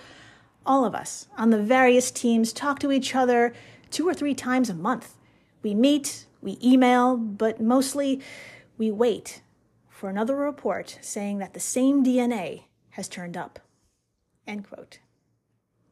all 0.66 0.84
of 0.84 0.94
us 0.94 1.28
on 1.36 1.50
the 1.50 1.62
various 1.62 2.10
teams 2.10 2.52
talk 2.52 2.78
to 2.80 2.92
each 2.92 3.14
other 3.14 3.52
two 3.90 4.08
or 4.08 4.14
three 4.14 4.34
times 4.34 4.70
a 4.70 4.74
month. 4.74 5.14
We 5.62 5.74
meet, 5.74 6.26
we 6.40 6.58
email, 6.62 7.16
but 7.16 7.60
mostly 7.60 8.20
we 8.76 8.90
wait 8.90 9.42
for 9.88 10.08
another 10.08 10.36
report 10.36 10.98
saying 11.00 11.38
that 11.38 11.54
the 11.54 11.60
same 11.60 12.04
DNA 12.04 12.64
has 12.90 13.08
turned 13.08 13.36
up. 13.36 13.60
End 14.46 14.68
quote. 14.68 14.98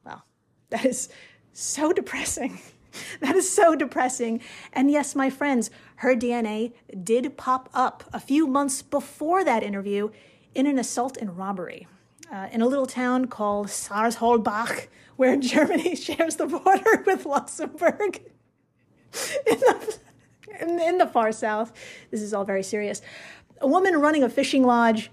Well, 0.05 0.25
that 0.71 0.85
is 0.85 1.09
so 1.53 1.93
depressing. 1.93 2.59
that 3.21 3.37
is 3.37 3.51
so 3.51 3.75
depressing. 3.75 4.41
And 4.73 4.91
yes, 4.91 5.15
my 5.15 5.31
friends, 5.31 5.71
her 5.97 6.15
DNA 6.15 6.73
did 7.03 7.37
pop 7.37 7.69
up 7.73 8.05
a 8.13 8.21
few 8.21 8.47
months 8.47 8.83
before 8.83 9.45
that 9.45 9.63
interview 9.63 10.11
in 10.55 10.67
an 10.67 10.79
assault 10.79 11.17
and 11.17 11.37
robbery 11.39 11.87
uh, 12.33 12.49
in 12.51 12.63
a 12.63 12.67
little 12.67 12.87
town 12.87 13.27
called 13.27 13.67
Sarsholbach, 13.69 14.89
where 15.17 15.37
Germany 15.41 15.95
shares 15.97 16.37
the 16.37 16.47
border 16.47 17.03
with 17.07 17.27
Luxembourg. 17.27 18.23
in, 19.47 19.61
the, 19.61 19.99
in, 20.61 20.81
in 20.81 20.99
the 20.99 21.07
far 21.07 21.31
south, 21.31 21.73
this 22.11 22.23
is 22.23 22.33
all 22.33 22.45
very 22.45 22.63
serious. 22.63 23.03
A 23.61 23.67
woman 23.67 24.01
running 24.01 24.25
a 24.25 24.29
fishing 24.29 24.65
lodge 24.65 25.11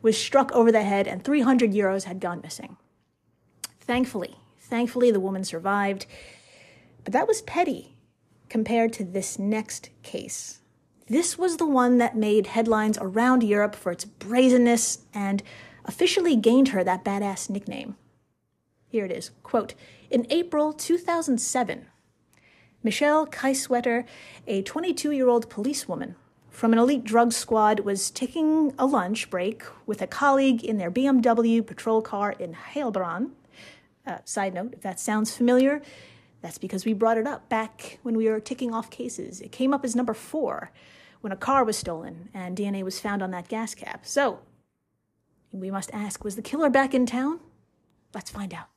was 0.00 0.18
struck 0.18 0.50
over 0.52 0.72
the 0.72 0.82
head, 0.82 1.06
and 1.06 1.22
300 1.22 1.72
euros 1.72 2.04
had 2.04 2.18
gone 2.18 2.40
missing. 2.42 2.76
Thankfully, 3.80 4.36
thankfully, 4.58 5.10
the 5.10 5.20
woman 5.20 5.44
survived. 5.44 6.06
But 7.04 7.12
that 7.12 7.28
was 7.28 7.42
petty 7.42 7.94
compared 8.48 8.92
to 8.94 9.04
this 9.04 9.38
next 9.38 9.90
case. 10.02 10.60
This 11.08 11.36
was 11.36 11.56
the 11.56 11.66
one 11.66 11.98
that 11.98 12.16
made 12.16 12.48
headlines 12.48 12.98
around 13.00 13.42
Europe 13.42 13.74
for 13.74 13.92
its 13.92 14.04
brazenness 14.04 15.04
and 15.12 15.42
officially 15.84 16.36
gained 16.36 16.68
her 16.68 16.84
that 16.84 17.04
badass 17.04 17.50
nickname. 17.50 17.96
Here 18.88 19.04
it 19.04 19.10
is 19.10 19.30
quote, 19.42 19.74
In 20.10 20.26
April 20.30 20.72
2007, 20.72 21.86
Michelle 22.82 23.26
Kiesewetter, 23.26 24.04
a 24.46 24.62
22 24.62 25.12
year 25.12 25.28
old 25.28 25.48
policewoman 25.48 26.16
from 26.50 26.72
an 26.72 26.78
elite 26.78 27.04
drug 27.04 27.32
squad, 27.32 27.80
was 27.80 28.10
taking 28.10 28.74
a 28.78 28.84
lunch 28.84 29.30
break 29.30 29.62
with 29.86 30.02
a 30.02 30.06
colleague 30.06 30.62
in 30.62 30.76
their 30.76 30.90
BMW 30.90 31.66
patrol 31.66 32.02
car 32.02 32.32
in 32.32 32.54
Heilbronn. 32.54 33.30
Uh, 34.06 34.18
side 34.24 34.52
note, 34.52 34.74
if 34.74 34.82
that 34.82 35.00
sounds 35.00 35.34
familiar, 35.34 35.80
that's 36.42 36.58
because 36.58 36.84
we 36.84 36.92
brought 36.92 37.16
it 37.16 37.26
up 37.26 37.48
back 37.48 37.98
when 38.02 38.16
we 38.16 38.28
were 38.28 38.40
ticking 38.40 38.74
off 38.74 38.90
cases. 38.90 39.40
It 39.40 39.52
came 39.52 39.72
up 39.72 39.84
as 39.84 39.96
number 39.96 40.12
four 40.12 40.72
when 41.22 41.32
a 41.32 41.36
car 41.36 41.64
was 41.64 41.78
stolen 41.78 42.28
and 42.34 42.56
DNA 42.56 42.82
was 42.82 43.00
found 43.00 43.22
on 43.22 43.30
that 43.30 43.48
gas 43.48 43.74
cap. 43.74 44.04
So, 44.04 44.40
we 45.52 45.70
must 45.70 45.90
ask 45.92 46.24
was 46.24 46.36
the 46.36 46.42
killer 46.42 46.70
back 46.70 46.94
in 46.94 47.06
town? 47.06 47.40
Let's 48.14 48.30
find 48.30 48.52
out. 48.54 48.68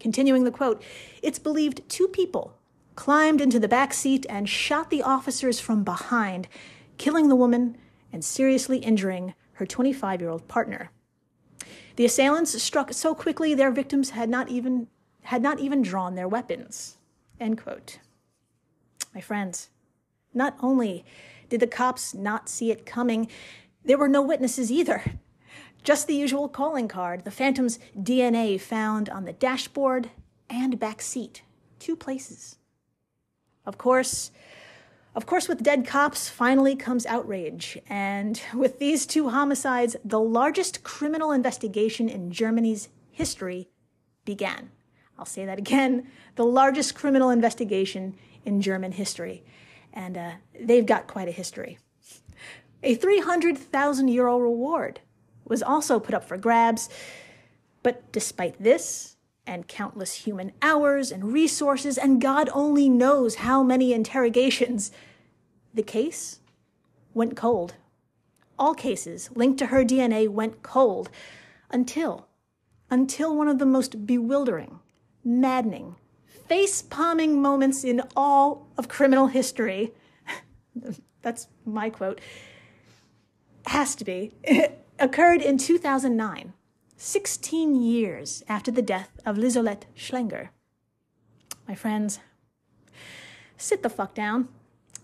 Continuing 0.00 0.44
the 0.44 0.50
quote, 0.50 0.82
it's 1.22 1.38
believed 1.38 1.88
two 1.88 2.08
people 2.08 2.54
climbed 2.94 3.40
into 3.40 3.60
the 3.60 3.68
back 3.68 3.94
seat 3.94 4.26
and 4.28 4.48
shot 4.48 4.90
the 4.90 5.02
officers 5.02 5.60
from 5.60 5.84
behind, 5.84 6.48
killing 6.96 7.28
the 7.28 7.36
woman 7.36 7.76
and 8.12 8.24
seriously 8.24 8.78
injuring 8.78 9.34
her 9.52 9.64
25 9.64 10.20
year 10.20 10.30
old 10.30 10.48
partner. 10.48 10.90
The 11.94 12.04
assailants 12.04 12.60
struck 12.60 12.92
so 12.92 13.14
quickly 13.14 13.54
their 13.54 13.70
victims 13.70 14.10
had 14.10 14.28
not 14.28 14.48
even 14.48 14.88
had 15.22 15.42
not 15.42 15.60
even 15.60 15.82
drawn 15.82 16.16
their 16.16 16.26
weapons. 16.26 16.96
End 17.38 17.62
quote. 17.62 18.00
My 19.14 19.20
friends, 19.20 19.68
not 20.34 20.56
only 20.60 21.04
did 21.48 21.60
the 21.60 21.66
cops 21.66 22.14
not 22.14 22.48
see 22.48 22.70
it 22.70 22.86
coming, 22.86 23.28
there 23.84 23.98
were 23.98 24.08
no 24.08 24.22
witnesses 24.22 24.72
either. 24.72 25.02
Just 25.88 26.06
the 26.06 26.14
usual 26.14 26.50
calling 26.50 26.86
card, 26.86 27.24
the 27.24 27.30
Phantom's 27.30 27.78
DNA 27.98 28.60
found 28.60 29.08
on 29.08 29.24
the 29.24 29.32
dashboard 29.32 30.10
and 30.50 30.78
back 30.78 31.00
seat, 31.00 31.40
two 31.78 31.96
places. 31.96 32.56
Of 33.64 33.78
course, 33.78 34.30
of 35.14 35.24
course, 35.24 35.48
with 35.48 35.62
dead 35.62 35.86
cops 35.86 36.28
finally 36.28 36.76
comes 36.76 37.06
outrage. 37.06 37.78
And 37.88 38.38
with 38.52 38.78
these 38.78 39.06
two 39.06 39.30
homicides, 39.30 39.96
the 40.04 40.20
largest 40.20 40.84
criminal 40.84 41.32
investigation 41.32 42.10
in 42.10 42.32
Germany's 42.32 42.90
history 43.10 43.70
began. 44.26 44.70
I'll 45.18 45.24
say 45.24 45.46
that 45.46 45.56
again 45.56 46.06
the 46.34 46.44
largest 46.44 46.96
criminal 46.96 47.30
investigation 47.30 48.14
in 48.44 48.60
German 48.60 48.92
history. 48.92 49.42
And 49.94 50.18
uh, 50.18 50.32
they've 50.60 50.84
got 50.84 51.06
quite 51.06 51.28
a 51.28 51.32
history. 51.32 51.78
A 52.82 52.94
300,000 52.94 54.08
euro 54.08 54.38
reward 54.38 55.00
was 55.48 55.62
also 55.62 55.98
put 55.98 56.14
up 56.14 56.24
for 56.24 56.36
grabs. 56.36 56.88
But 57.82 58.10
despite 58.12 58.62
this, 58.62 59.16
and 59.48 59.66
countless 59.66 60.12
human 60.14 60.52
hours 60.60 61.10
and 61.10 61.32
resources, 61.32 61.96
and 61.96 62.20
God 62.20 62.50
only 62.52 62.88
knows 62.88 63.36
how 63.36 63.62
many 63.62 63.92
interrogations, 63.92 64.92
the 65.72 65.82
case 65.82 66.40
went 67.14 67.34
cold. 67.34 67.74
All 68.58 68.74
cases 68.74 69.30
linked 69.34 69.58
to 69.60 69.66
her 69.66 69.84
DNA 69.84 70.28
went 70.28 70.62
cold 70.62 71.08
until, 71.70 72.28
until 72.90 73.34
one 73.34 73.48
of 73.48 73.58
the 73.58 73.66
most 73.66 74.06
bewildering, 74.06 74.80
maddening, 75.24 75.96
face 76.26 76.82
palming 76.82 77.40
moments 77.40 77.84
in 77.84 78.02
all 78.14 78.66
of 78.76 78.88
criminal 78.88 79.28
history. 79.28 79.92
That's 81.22 81.48
my 81.64 81.88
quote. 81.88 82.20
Has 83.66 83.94
to 83.96 84.04
be. 84.04 84.32
occurred 84.98 85.42
in 85.42 85.58
2009, 85.58 86.52
16 86.96 87.74
years 87.82 88.42
after 88.48 88.70
the 88.70 88.82
death 88.82 89.10
of 89.24 89.36
Lisolette 89.36 89.84
Schlenger. 89.96 90.48
My 91.66 91.74
friends, 91.74 92.20
sit 93.56 93.82
the 93.82 93.90
fuck 93.90 94.14
down. 94.14 94.48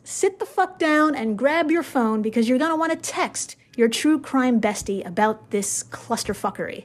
Sit 0.03 0.39
the 0.39 0.47
fuck 0.47 0.79
down 0.79 1.15
and 1.15 1.39
grab 1.39 1.71
your 1.71 1.83
phone 1.83 2.21
because 2.21 2.49
you're 2.49 2.59
gonna 2.59 2.77
wanna 2.77 2.97
text 2.97 3.57
your 3.77 3.89
true 3.89 4.21
crime 4.21 4.61
bestie 4.61 5.07
about 5.07 5.51
this 5.51 5.83
clusterfuckery. 5.83 6.85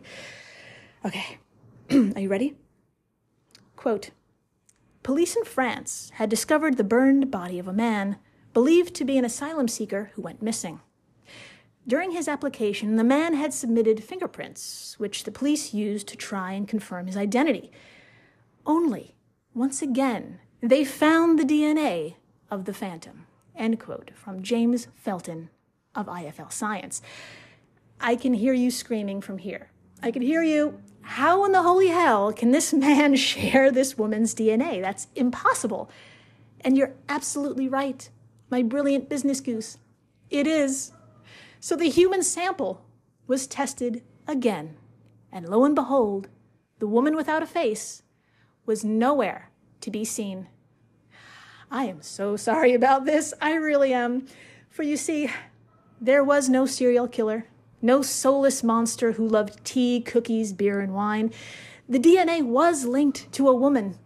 Okay, 1.06 1.38
are 1.92 2.22
you 2.22 2.30
ready? 2.30 2.56
Quote 3.76 4.12
Police 5.04 5.36
in 5.36 5.46
France 5.46 6.12
had 6.16 6.30
discovered 6.30 6.78
the 6.78 6.84
burned 6.84 7.32
body 7.32 7.60
of 7.60 7.68
a 7.68 7.74
man 7.74 8.18
believed 8.54 8.94
to 8.96 9.06
be 9.06 9.18
an 9.18 9.26
asylum 9.26 9.68
seeker 9.68 10.12
who 10.14 10.22
went 10.22 10.42
missing. 10.42 10.82
During 11.90 12.12
his 12.12 12.28
application, 12.28 12.98
the 12.98 13.04
man 13.04 13.34
had 13.34 13.52
submitted 13.52 14.04
fingerprints, 14.04 14.94
which 15.00 15.24
the 15.24 15.32
police 15.32 15.74
used 15.74 16.08
to 16.10 16.16
try 16.16 16.52
and 16.52 16.68
confirm 16.68 17.08
his 17.08 17.18
identity. 17.18 17.72
Only, 18.64 19.16
once 19.56 19.82
again, 19.82 20.40
they 20.62 20.86
found 20.86 21.40
the 21.40 21.44
DNA 21.44 22.14
of 22.52 22.66
the 22.66 22.76
phantom. 22.76 23.26
End 23.56 23.80
quote 23.80 24.12
from 24.14 24.44
James 24.44 24.88
Felton 24.94 25.50
of 25.96 26.06
IFL 26.06 26.52
Science. 26.52 27.02
I 28.00 28.16
can 28.16 28.36
hear 28.36 28.54
you 28.54 28.70
screaming 28.70 29.20
from 29.20 29.40
here. 29.40 29.72
I 30.04 30.12
can 30.12 30.22
hear 30.22 30.44
you. 30.44 30.80
How 31.02 31.44
in 31.44 31.54
the 31.54 31.64
holy 31.64 31.88
hell 31.88 32.32
can 32.32 32.52
this 32.52 32.72
man 32.72 33.16
share 33.32 33.72
this 33.72 33.98
woman's 33.98 34.36
DNA? 34.36 34.80
That's 34.80 35.08
impossible. 35.16 35.90
And 36.62 36.78
you're 36.78 36.94
absolutely 37.10 37.68
right, 37.68 38.08
my 38.52 38.62
brilliant 38.62 39.10
business 39.10 39.42
goose. 39.42 39.80
It 40.30 40.46
is. 40.46 40.92
So 41.60 41.76
the 41.76 41.90
human 41.90 42.24
sample 42.24 42.86
was 43.28 43.48
tested 43.48 44.04
again. 44.28 44.78
And 45.32 45.48
lo 45.48 45.66
and 45.66 45.76
behold, 45.76 46.30
the 46.80 46.88
woman 46.88 47.16
without 47.16 47.44
a 47.44 47.48
face 47.48 48.04
was 48.66 48.84
nowhere 48.84 49.52
to 49.82 49.92
be 49.92 50.04
seen 50.04 50.48
I 51.72 51.84
am 51.84 52.02
so 52.02 52.36
sorry 52.36 52.74
about 52.74 53.06
this. 53.06 53.32
I 53.40 53.54
really 53.54 53.94
am. 53.94 54.26
For 54.70 54.82
you 54.82 54.98
see, 54.98 55.30
there 56.02 56.24
was 56.24 56.50
no 56.50 56.66
serial 56.66 57.08
killer, 57.08 57.46
no 57.80 58.02
soulless 58.02 58.64
monster 58.64 59.12
who 59.12 59.28
loved 59.28 59.64
tea, 59.64 60.02
cookies, 60.02 60.52
beer, 60.52 60.80
and 60.80 60.96
wine. 60.96 61.32
The 61.88 62.00
DNA 62.00 62.44
was 62.44 62.86
linked 62.86 63.32
to 63.34 63.48
a 63.48 63.56
woman. 63.56 64.00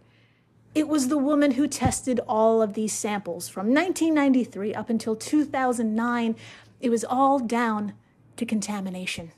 It 0.74 0.88
was 0.88 1.08
the 1.08 1.16
woman 1.16 1.52
who 1.52 1.66
tested 1.66 2.20
all 2.28 2.60
of 2.60 2.74
these 2.74 2.92
samples 2.92 3.48
from 3.48 3.72
1993 3.72 4.74
up 4.74 4.90
until 4.90 5.16
2009. 5.16 6.36
It 6.84 6.90
was 6.90 7.02
all 7.02 7.38
down 7.38 7.94
to 8.36 8.44
contamination. 8.44 9.32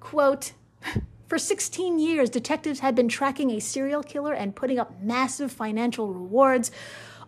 Quote, 0.00 0.54
for 1.28 1.36
16 1.36 1.98
years, 1.98 2.30
detectives 2.30 2.80
had 2.80 2.94
been 2.94 3.08
tracking 3.08 3.50
a 3.50 3.60
serial 3.60 4.02
killer 4.02 4.32
and 4.32 4.56
putting 4.56 4.78
up 4.78 5.02
massive 5.02 5.52
financial 5.52 6.14
rewards, 6.14 6.70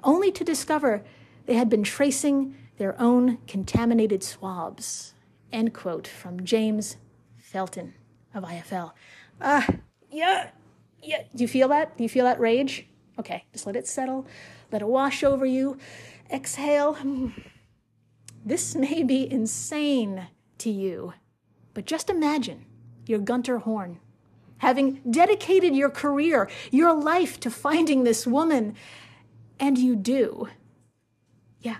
only 0.02 0.32
to 0.32 0.44
discover 0.44 1.04
they 1.44 1.56
had 1.56 1.68
been 1.68 1.82
tracing 1.82 2.56
their 2.78 2.98
own 2.98 3.36
contaminated 3.46 4.24
swabs. 4.24 5.12
End 5.52 5.74
quote 5.74 6.08
from 6.08 6.46
James 6.46 6.96
Felton 7.36 7.92
of 8.32 8.44
IFL. 8.44 8.92
Ah, 9.42 9.66
uh, 9.68 9.72
yeah, 10.10 10.48
yeah. 11.02 11.24
Do 11.36 11.44
you 11.44 11.48
feel 11.48 11.68
that? 11.68 11.98
Do 11.98 12.02
you 12.02 12.08
feel 12.08 12.24
that 12.24 12.40
rage? 12.40 12.86
Okay, 13.18 13.44
just 13.52 13.66
let 13.66 13.76
it 13.76 13.86
settle. 13.86 14.26
Let 14.70 14.80
it 14.80 14.88
wash 14.88 15.22
over 15.22 15.44
you. 15.44 15.76
Exhale. 16.30 16.96
This 18.44 18.74
may 18.76 19.02
be 19.02 19.30
insane 19.30 20.28
to 20.58 20.70
you, 20.70 21.14
but 21.74 21.84
just 21.84 22.10
imagine 22.10 22.64
you're 23.06 23.18
Gunter 23.18 23.58
Horn, 23.58 23.98
having 24.58 25.00
dedicated 25.08 25.74
your 25.74 25.90
career, 25.90 26.48
your 26.70 26.94
life 26.94 27.40
to 27.40 27.50
finding 27.50 28.04
this 28.04 28.26
woman, 28.26 28.74
and 29.58 29.76
you 29.78 29.96
do. 29.96 30.48
Yeah, 31.60 31.78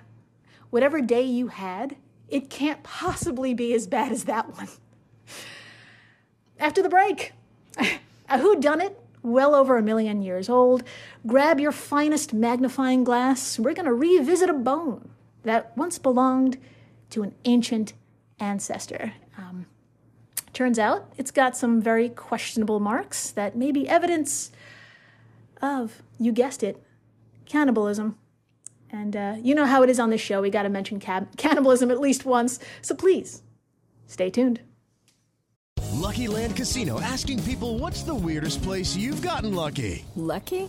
whatever 0.71 1.01
day 1.01 1.23
you 1.23 1.49
had, 1.49 1.97
it 2.29 2.51
can't 2.51 2.83
possibly 2.83 3.55
be 3.55 3.73
as 3.75 3.87
bad 3.87 4.11
as 4.11 4.25
that 4.25 4.57
one. 4.57 4.69
After 6.59 6.83
the 6.83 6.89
break, 6.89 7.33
who 8.31 8.61
done 8.61 8.81
it 8.81 8.99
well 9.23 9.55
over 9.55 9.77
a 9.77 9.83
million 9.83 10.23
years 10.23 10.49
old. 10.49 10.83
Grab 11.27 11.61
your 11.61 11.73
finest 11.73 12.33
magnifying 12.33 13.05
glass. 13.05 13.59
We're 13.59 13.75
going 13.75 13.87
to 13.87 13.95
revisit 13.95 14.51
a 14.51 14.55
bone 14.55 15.12
that 15.43 15.77
once 15.77 15.99
belonged 15.99 16.59
to 17.11 17.23
an 17.23 17.35
ancient 17.45 17.93
ancestor. 18.39 19.13
Um, 19.39 19.67
turns 20.53 20.79
out 20.79 21.13
it's 21.17 21.31
got 21.31 21.57
some 21.57 21.81
very 21.81 22.09
questionable 22.09 22.81
marks 22.81 23.31
that 23.31 23.57
may 23.57 23.73
be 23.73 23.89
evidence 23.89 24.51
of, 25.61 26.03
you 26.19 26.33
guessed 26.33 26.63
it, 26.63 26.83
cannibalism. 27.47 28.19
And 28.91 29.17
uh, 29.17 29.37
you 29.41 29.55
know 29.55 29.65
how 29.65 29.83
it 29.83 29.91
is 29.91 29.99
on 29.99 30.11
this 30.11 30.21
show. 30.21 30.43
We 30.43 30.51
got 30.51 30.65
to 30.65 30.69
mention 30.69 31.01
cab- 31.01 31.29
cannibalism 31.37 31.91
at 31.91 32.01
least 32.01 32.25
once. 32.25 32.59
So 32.83 32.95
please, 32.95 33.43
stay 34.07 34.29
tuned. 34.31 34.61
Lucky 35.93 36.27
Land 36.27 36.57
Casino 36.57 37.01
asking 37.01 37.43
people 37.45 37.79
what's 37.79 38.03
the 38.03 38.15
weirdest 38.15 38.63
place 38.63 38.97
you've 38.97 39.23
gotten 39.23 39.55
lucky? 39.55 40.05
Lucky? 40.17 40.69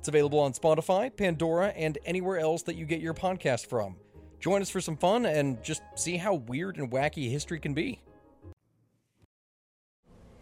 It's 0.00 0.08
available 0.08 0.38
on 0.38 0.54
Spotify, 0.54 1.14
Pandora, 1.14 1.74
and 1.76 1.98
anywhere 2.06 2.38
else 2.38 2.62
that 2.62 2.74
you 2.74 2.86
get 2.86 3.02
your 3.02 3.12
podcast 3.12 3.66
from. 3.66 3.96
Join 4.40 4.62
us 4.62 4.70
for 4.70 4.80
some 4.80 4.96
fun 4.96 5.26
and 5.26 5.62
just 5.62 5.82
see 5.94 6.16
how 6.16 6.36
weird 6.36 6.78
and 6.78 6.90
wacky 6.90 7.30
history 7.30 7.60
can 7.60 7.74
be. 7.74 8.00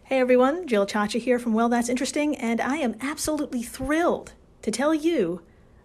Hey 0.03 0.21
everyone, 0.21 0.65
Jill 0.65 0.85
Chacha 0.85 1.17
here 1.17 1.39
from 1.39 1.51
Well 1.51 1.67
That's 1.67 1.89
Interesting, 1.89 2.37
and 2.37 2.61
I 2.61 2.77
am 2.77 2.95
absolutely 3.01 3.61
thrilled 3.61 4.31
to 4.61 4.71
tell 4.71 4.95
you 4.95 5.41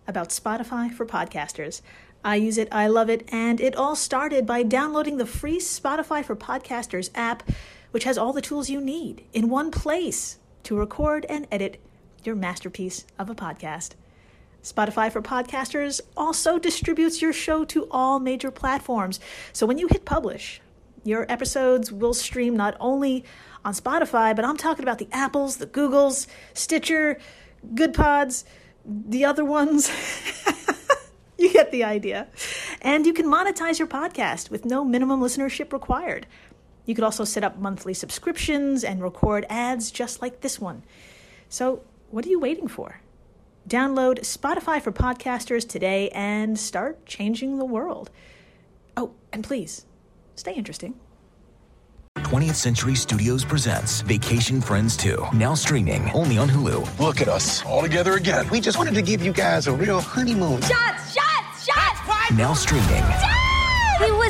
about 0.06 0.28
Spotify 0.28 0.94
for 0.94 1.04
podcasters. 1.04 1.82
I 2.24 2.36
use 2.36 2.58
it, 2.58 2.68
I 2.70 2.86
love 2.86 3.10
it, 3.10 3.28
and 3.32 3.60
it 3.60 3.74
all 3.74 3.96
started 3.96 4.46
by 4.46 4.62
downloading 4.62 5.16
the 5.16 5.26
free 5.26 5.58
Spotify 5.58 6.24
for 6.24 6.36
Podcasters 6.36 7.10
app, 7.16 7.42
which 7.90 8.04
has 8.04 8.16
all 8.18 8.32
the 8.32 8.40
tools 8.40 8.70
you 8.70 8.80
need 8.80 9.24
in 9.32 9.48
one 9.48 9.72
place 9.72 10.38
to 10.62 10.78
record 10.78 11.26
and 11.28 11.48
edit 11.50 11.80
your 12.26 12.36
masterpiece 12.36 13.06
of 13.18 13.30
a 13.30 13.34
podcast. 13.34 13.90
Spotify 14.62 15.12
for 15.12 15.20
Podcasters 15.20 16.00
also 16.16 16.58
distributes 16.58 17.20
your 17.20 17.32
show 17.32 17.64
to 17.66 17.86
all 17.90 18.18
major 18.18 18.50
platforms. 18.50 19.20
So 19.52 19.66
when 19.66 19.76
you 19.76 19.88
hit 19.88 20.06
publish, 20.06 20.60
your 21.04 21.30
episodes 21.30 21.92
will 21.92 22.14
stream 22.14 22.56
not 22.56 22.76
only 22.80 23.24
on 23.64 23.74
Spotify, 23.74 24.34
but 24.34 24.44
I'm 24.44 24.56
talking 24.56 24.82
about 24.82 24.98
the 24.98 25.08
Apples, 25.12 25.58
the 25.58 25.66
Googles, 25.66 26.26
Stitcher, 26.54 27.18
Good 27.74 27.92
Pods, 27.92 28.44
the 28.86 29.24
other 29.26 29.44
ones. 29.44 29.90
you 31.38 31.52
get 31.52 31.70
the 31.70 31.84
idea. 31.84 32.28
And 32.80 33.04
you 33.04 33.12
can 33.12 33.26
monetize 33.26 33.78
your 33.78 33.88
podcast 33.88 34.50
with 34.50 34.64
no 34.64 34.84
minimum 34.84 35.20
listenership 35.20 35.72
required. 35.72 36.26
You 36.86 36.94
could 36.94 37.04
also 37.04 37.24
set 37.24 37.44
up 37.44 37.58
monthly 37.58 37.94
subscriptions 37.94 38.84
and 38.84 39.02
record 39.02 39.46
ads 39.48 39.90
just 39.90 40.20
like 40.20 40.40
this 40.40 40.58
one. 40.58 40.82
So 41.48 41.82
what 42.14 42.24
are 42.24 42.28
you 42.28 42.38
waiting 42.38 42.68
for? 42.68 43.00
Download 43.68 44.20
Spotify 44.20 44.80
for 44.80 44.92
podcasters 44.92 45.68
today 45.68 46.10
and 46.10 46.56
start 46.56 47.04
changing 47.06 47.58
the 47.58 47.64
world. 47.64 48.08
Oh, 48.96 49.14
and 49.32 49.42
please, 49.42 49.84
stay 50.36 50.54
interesting. 50.54 50.94
20th 52.18 52.54
Century 52.54 52.94
Studios 52.94 53.44
presents 53.44 54.02
Vacation 54.02 54.60
Friends 54.60 54.96
2, 54.96 55.26
now 55.34 55.54
streaming 55.54 56.08
only 56.12 56.38
on 56.38 56.48
Hulu. 56.48 57.00
Look 57.00 57.20
at 57.20 57.26
us, 57.26 57.64
all 57.64 57.82
together 57.82 58.14
again. 58.14 58.48
We 58.48 58.60
just 58.60 58.78
wanted 58.78 58.94
to 58.94 59.02
give 59.02 59.20
you 59.24 59.32
guys 59.32 59.66
a 59.66 59.72
real 59.72 60.00
honeymoon. 60.00 60.62
Shots, 60.62 61.14
shots, 61.14 61.66
shots! 61.66 62.30
Now 62.30 62.54
streaming. 62.54 62.86
Dad! 62.86 63.43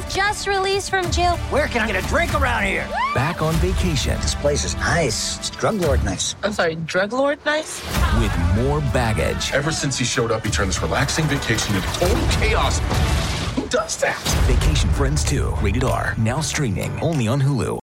He 0.04 0.06
was 0.06 0.14
just 0.14 0.46
released 0.46 0.90
from 0.90 1.10
jail. 1.10 1.36
Where 1.48 1.66
can 1.66 1.80
I 1.82 1.90
get 1.90 2.02
a 2.02 2.06
drink 2.08 2.34
around 2.34 2.64
here? 2.64 2.86
Back 3.14 3.40
on 3.40 3.54
vacation. 3.54 4.20
This 4.20 4.34
place 4.34 4.64
is 4.64 4.74
nice. 4.76 5.38
It's 5.38 5.50
drug 5.50 5.76
lord 5.76 6.04
nice. 6.04 6.36
I'm 6.42 6.52
sorry, 6.52 6.74
drug 6.74 7.12
lord 7.12 7.38
nice? 7.46 7.82
With 8.20 8.36
more 8.56 8.80
baggage. 8.92 9.52
Ever 9.52 9.72
since 9.72 9.96
he 9.98 10.04
showed 10.04 10.30
up, 10.30 10.44
he 10.44 10.50
turned 10.50 10.68
this 10.68 10.82
relaxing 10.82 11.24
vacation 11.26 11.74
into 11.74 11.88
total 11.88 12.28
chaos. 12.32 12.80
Who 13.54 13.66
does 13.68 13.96
that? 13.98 14.20
Vacation 14.46 14.90
Friends 14.90 15.24
2, 15.24 15.54
rated 15.62 15.84
R, 15.84 16.14
now 16.18 16.40
streaming 16.40 16.98
only 17.00 17.26
on 17.26 17.40
Hulu. 17.40 17.78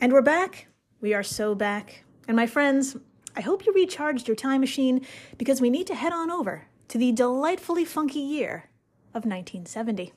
And 0.00 0.12
we're 0.12 0.22
back. 0.22 0.68
We 1.00 1.12
are 1.12 1.22
so 1.22 1.54
back. 1.54 2.04
And 2.28 2.36
my 2.36 2.46
friends, 2.46 2.96
I 3.36 3.40
hope 3.40 3.66
you 3.66 3.72
recharged 3.74 4.26
your 4.26 4.36
time 4.36 4.60
machine 4.60 5.04
because 5.38 5.60
we 5.60 5.70
need 5.70 5.86
to 5.88 5.94
head 5.94 6.12
on 6.12 6.30
over 6.30 6.66
to 6.88 6.98
the 6.98 7.12
delightfully 7.12 7.84
funky 7.84 8.20
year 8.20 8.70
of 9.14 9.26
1970. 9.26 10.12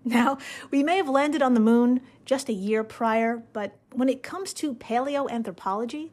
Now, 0.04 0.38
we 0.70 0.82
may 0.82 0.96
have 0.96 1.10
landed 1.10 1.42
on 1.42 1.52
the 1.52 1.60
moon 1.60 2.00
just 2.24 2.48
a 2.48 2.54
year 2.54 2.82
prior, 2.82 3.42
but 3.52 3.76
when 3.92 4.08
it 4.08 4.22
comes 4.22 4.54
to 4.54 4.74
paleoanthropology, 4.74 6.10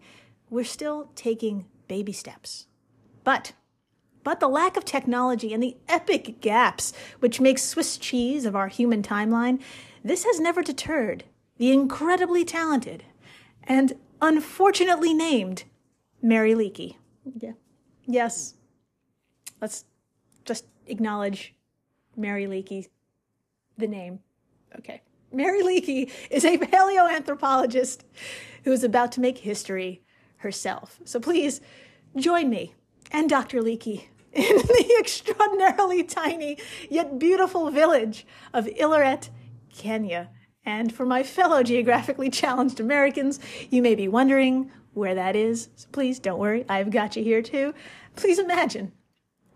we're 0.50 0.66
still 0.66 1.10
taking 1.16 1.66
baby 1.88 2.12
steps. 2.12 2.68
But 3.24 3.54
but 4.24 4.42
the 4.42 4.50
lack 4.50 4.76
of 4.76 4.84
technology 4.84 5.54
and 5.54 5.64
the 5.64 5.78
epic 5.88 6.42
gaps 6.42 6.92
which 7.20 7.40
make 7.40 7.58
Swiss 7.58 7.96
cheese 7.96 8.44
of 8.44 8.58
our 8.58 8.68
human 8.68 9.02
timeline, 9.02 9.62
this 10.04 10.26
has 10.26 10.38
never 10.38 10.62
deterred 10.62 11.24
the 11.58 11.72
incredibly 11.72 12.44
talented 12.44 13.06
and 13.64 13.94
unfortunately 14.22 15.14
named 15.14 15.64
Mary 16.22 16.54
Leakey. 16.54 16.98
Yeah. 17.40 17.54
Yes. 18.06 18.56
Let's 19.62 19.86
just 20.44 20.66
acknowledge 20.88 21.54
Mary 22.18 22.48
Leakey 22.48 22.88
the 23.78 23.88
name. 23.88 24.20
Okay. 24.78 25.02
Mary 25.32 25.62
Leakey 25.62 26.12
is 26.30 26.46
a 26.46 26.58
paleoanthropologist 26.58 28.00
who 28.64 28.72
is 28.72 28.84
about 28.84 29.12
to 29.14 29.22
make 29.22 29.40
history 29.40 30.02
herself. 30.38 31.00
So 31.06 31.20
please 31.20 31.62
join 32.16 32.50
me 32.50 32.74
and 33.12 33.30
Dr. 33.30 33.62
Leakey 33.62 34.06
in 34.34 34.58
the 34.58 34.96
extraordinarily 35.00 36.04
tiny 36.04 36.58
yet 36.90 37.20
beautiful 37.20 37.72
village 37.72 38.26
of 38.54 38.66
Ileret, 38.66 39.30
Kenya. 39.74 40.30
And 40.66 40.94
for 40.94 41.06
my 41.06 41.24
fellow 41.24 41.64
geographically 41.64 42.30
challenged 42.30 42.80
Americans, 42.80 43.40
you 43.70 43.82
may 43.82 43.96
be 43.96 44.08
wondering 44.08 44.72
where 44.94 45.16
that 45.16 45.36
is. 45.36 45.70
So 45.76 45.88
please 45.92 46.20
don't 46.20 46.40
worry, 46.40 46.66
I've 46.68 46.90
got 46.90 47.16
you 47.16 47.24
here 47.24 47.42
too. 47.42 47.74
Please 48.16 48.40
imagine 48.40 48.92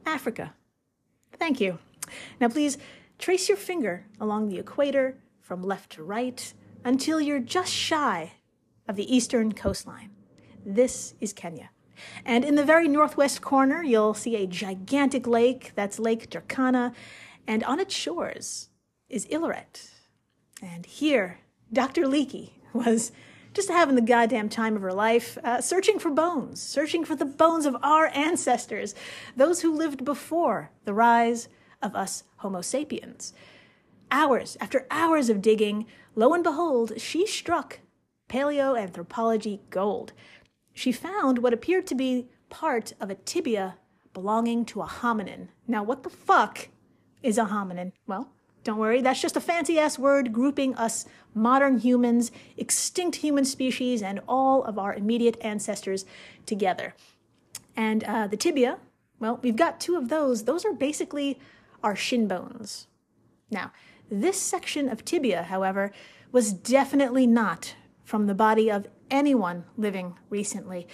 Africa. 0.05 0.53
Thank 1.37 1.59
you. 1.59 1.79
Now, 2.39 2.49
please 2.49 2.77
trace 3.21 3.47
your 3.47 3.57
finger 3.57 4.07
along 4.19 4.49
the 4.49 4.57
equator 4.57 5.15
from 5.39 5.61
left 5.61 5.91
to 5.91 6.03
right 6.03 6.53
until 6.83 7.21
you're 7.21 7.39
just 7.39 7.71
shy 7.71 8.33
of 8.87 8.95
the 8.95 9.15
eastern 9.15 9.53
coastline. 9.53 10.09
This 10.65 11.13
is 11.21 11.31
Kenya. 11.31 11.69
And 12.25 12.43
in 12.43 12.55
the 12.55 12.65
very 12.65 12.87
northwest 12.87 13.41
corner, 13.41 13.83
you'll 13.83 14.15
see 14.15 14.35
a 14.35 14.47
gigantic 14.47 15.27
lake. 15.27 15.71
That's 15.75 15.99
Lake 15.99 16.31
Turkana. 16.31 16.93
And 17.47 17.63
on 17.63 17.79
its 17.79 17.93
shores 17.93 18.69
is 19.07 19.27
Ileret. 19.27 19.91
And 20.61 20.85
here, 20.85 21.39
Dr. 21.71 22.03
Leakey 22.03 22.53
was 22.73 23.11
just 23.53 23.69
having 23.69 23.95
the 23.95 24.01
goddamn 24.01 24.49
time 24.49 24.75
of 24.75 24.81
her 24.81 24.93
life, 24.93 25.37
uh, 25.43 25.61
searching 25.61 25.99
for 25.99 26.09
bones, 26.09 26.61
searching 26.61 27.03
for 27.03 27.15
the 27.15 27.25
bones 27.25 27.65
of 27.65 27.75
our 27.83 28.07
ancestors, 28.15 28.95
those 29.35 29.61
who 29.61 29.75
lived 29.75 30.05
before 30.05 30.71
the 30.85 30.93
rise 30.93 31.49
of 31.81 31.95
us 31.95 32.23
Homo 32.37 32.61
sapiens. 32.61 33.33
Hours 34.09 34.57
after 34.59 34.85
hours 34.91 35.29
of 35.29 35.41
digging, 35.41 35.85
lo 36.15 36.33
and 36.33 36.43
behold, 36.43 36.93
she 36.99 37.25
struck 37.25 37.79
paleoanthropology 38.29 39.59
gold. 39.69 40.13
She 40.73 40.91
found 40.91 41.39
what 41.39 41.53
appeared 41.53 41.87
to 41.87 41.95
be 41.95 42.27
part 42.49 42.93
of 42.99 43.09
a 43.09 43.15
tibia 43.15 43.75
belonging 44.13 44.65
to 44.65 44.81
a 44.81 44.85
hominin. 44.85 45.47
Now, 45.67 45.83
what 45.83 46.03
the 46.03 46.09
fuck 46.09 46.69
is 47.23 47.37
a 47.37 47.45
hominin? 47.45 47.91
Well, 48.07 48.29
don't 48.63 48.77
worry, 48.77 49.01
that's 49.01 49.21
just 49.21 49.35
a 49.35 49.41
fancy 49.41 49.79
ass 49.79 49.97
word 49.97 50.31
grouping 50.31 50.75
us 50.75 51.05
modern 51.33 51.79
humans, 51.79 52.31
extinct 52.57 53.17
human 53.17 53.45
species, 53.45 54.03
and 54.03 54.19
all 54.27 54.63
of 54.63 54.77
our 54.77 54.93
immediate 54.93 55.37
ancestors 55.41 56.05
together. 56.45 56.93
And 57.75 58.03
uh, 58.03 58.27
the 58.27 58.37
tibia, 58.37 58.77
well, 59.19 59.39
we've 59.41 59.55
got 59.55 59.79
two 59.79 59.95
of 59.95 60.09
those. 60.09 60.43
Those 60.43 60.65
are 60.65 60.73
basically 60.73 61.39
our 61.83 61.95
shin 61.95 62.27
bones. 62.27 62.87
Now, 63.49 63.71
this 64.09 64.39
section 64.39 64.89
of 64.89 65.05
tibia, 65.05 65.43
however, 65.43 65.91
was 66.31 66.53
definitely 66.53 67.27
not 67.27 67.75
from 68.03 68.27
the 68.27 68.35
body 68.35 68.69
of 68.69 68.87
anyone 69.09 69.65
living 69.77 70.17
recently. 70.29 70.87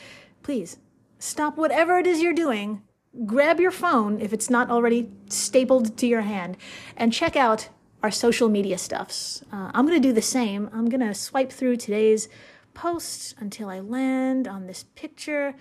Please 0.43 0.77
stop 1.19 1.57
whatever 1.57 1.97
it 1.97 2.07
is 2.07 2.21
you're 2.21 2.33
doing 2.33 2.81
grab 3.25 3.59
your 3.59 3.71
phone 3.71 4.19
if 4.19 4.33
it's 4.33 4.49
not 4.49 4.69
already 4.69 5.09
stapled 5.27 5.97
to 5.97 6.07
your 6.07 6.21
hand 6.21 6.57
and 6.95 7.13
check 7.13 7.35
out 7.35 7.69
our 8.03 8.11
social 8.11 8.47
media 8.47 8.77
stuffs. 8.77 9.43
Uh, 9.51 9.71
I'm 9.73 9.87
going 9.87 9.99
to 9.99 10.07
do 10.07 10.13
the 10.13 10.21
same. 10.21 10.69
I'm 10.71 10.87
going 10.87 11.01
to 11.01 11.13
swipe 11.13 11.51
through 11.51 11.77
today's 11.77 12.29
post 12.73 13.33
until 13.39 13.69
I 13.69 13.79
land 13.79 14.47
on 14.47 14.67
this 14.67 14.83
picture 14.95 15.55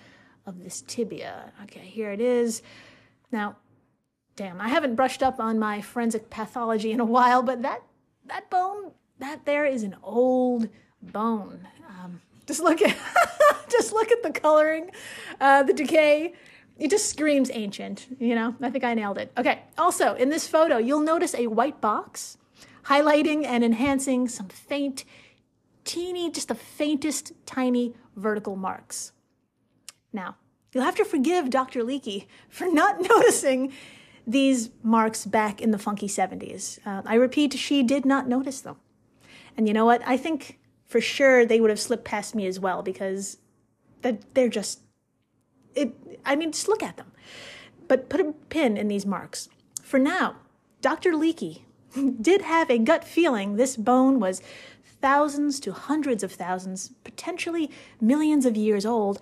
of 0.45 0.63
this 0.63 0.81
tibia. 0.81 1.51
Okay, 1.63 1.79
here 1.79 2.11
it 2.11 2.21
is. 2.21 2.61
Now, 3.31 3.57
damn, 4.37 4.61
I 4.61 4.69
haven't 4.69 4.95
brushed 4.95 5.21
up 5.21 5.41
on 5.41 5.59
my 5.59 5.81
forensic 5.81 6.29
pathology 6.29 6.91
in 6.91 7.01
a 7.01 7.05
while, 7.05 7.43
but 7.43 7.61
that 7.63 7.83
that 8.27 8.49
bone, 8.49 8.91
that 9.19 9.45
there 9.45 9.65
is 9.65 9.83
an 9.83 9.97
old 10.01 10.69
bone. 11.01 11.67
Um, 11.89 12.21
just 12.45 12.61
look 12.61 12.81
at 12.81 12.95
just 13.69 13.91
look 13.91 14.09
at 14.11 14.23
the 14.23 14.31
coloring, 14.31 14.91
uh, 15.41 15.63
the 15.63 15.73
decay 15.73 16.33
it 16.79 16.91
just 16.91 17.09
screams 17.09 17.49
ancient, 17.53 18.07
you 18.19 18.35
know? 18.35 18.55
I 18.61 18.69
think 18.69 18.83
I 18.83 18.93
nailed 18.93 19.17
it. 19.17 19.31
Okay, 19.37 19.63
also 19.77 20.13
in 20.15 20.29
this 20.29 20.47
photo, 20.47 20.77
you'll 20.77 21.01
notice 21.01 21.33
a 21.35 21.47
white 21.47 21.81
box 21.81 22.37
highlighting 22.85 23.45
and 23.45 23.63
enhancing 23.63 24.27
some 24.27 24.47
faint, 24.47 25.03
teeny, 25.83 26.31
just 26.31 26.47
the 26.47 26.55
faintest 26.55 27.33
tiny 27.45 27.95
vertical 28.15 28.55
marks. 28.55 29.11
Now, 30.13 30.35
you'll 30.71 30.83
have 30.83 30.95
to 30.95 31.05
forgive 31.05 31.49
Dr. 31.49 31.81
Leakey 31.81 32.27
for 32.47 32.67
not 32.71 33.01
noticing 33.09 33.73
these 34.27 34.69
marks 34.83 35.25
back 35.25 35.61
in 35.61 35.71
the 35.71 35.77
funky 35.77 36.07
70s. 36.07 36.79
Uh, 36.85 37.01
I 37.05 37.15
repeat, 37.15 37.53
she 37.53 37.81
did 37.81 38.05
not 38.05 38.27
notice 38.27 38.61
them. 38.61 38.75
And 39.55 39.67
you 39.67 39.73
know 39.73 39.85
what? 39.85 40.01
I 40.05 40.17
think 40.17 40.59
for 40.85 41.01
sure 41.01 41.45
they 41.45 41.59
would 41.59 41.69
have 41.69 41.79
slipped 41.79 42.05
past 42.05 42.35
me 42.35 42.45
as 42.45 42.59
well 42.59 42.83
because 42.83 43.37
they're 44.33 44.49
just 44.49 44.81
it, 45.77 45.93
I 46.25 46.35
mean, 46.35 46.51
just 46.51 46.67
look 46.67 46.83
at 46.83 46.97
them. 46.97 47.11
But 47.87 48.09
put 48.09 48.19
a 48.19 48.33
pin 48.49 48.75
in 48.77 48.87
these 48.87 49.05
marks. 49.05 49.47
For 49.83 49.99
now, 49.99 50.37
Dr. 50.81 51.11
Leakey 51.11 51.61
did 52.21 52.41
have 52.41 52.69
a 52.69 52.79
gut 52.79 53.03
feeling 53.03 53.55
this 53.55 53.77
bone 53.77 54.19
was 54.19 54.41
thousands 55.01 55.59
to 55.61 55.71
hundreds 55.71 56.23
of 56.23 56.31
thousands, 56.31 56.89
potentially 57.03 57.69
millions 58.01 58.45
of 58.45 58.57
years 58.57 58.85
old, 58.85 59.19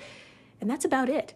and 0.62 0.70
that's 0.70 0.86
about 0.86 1.10
it. 1.10 1.34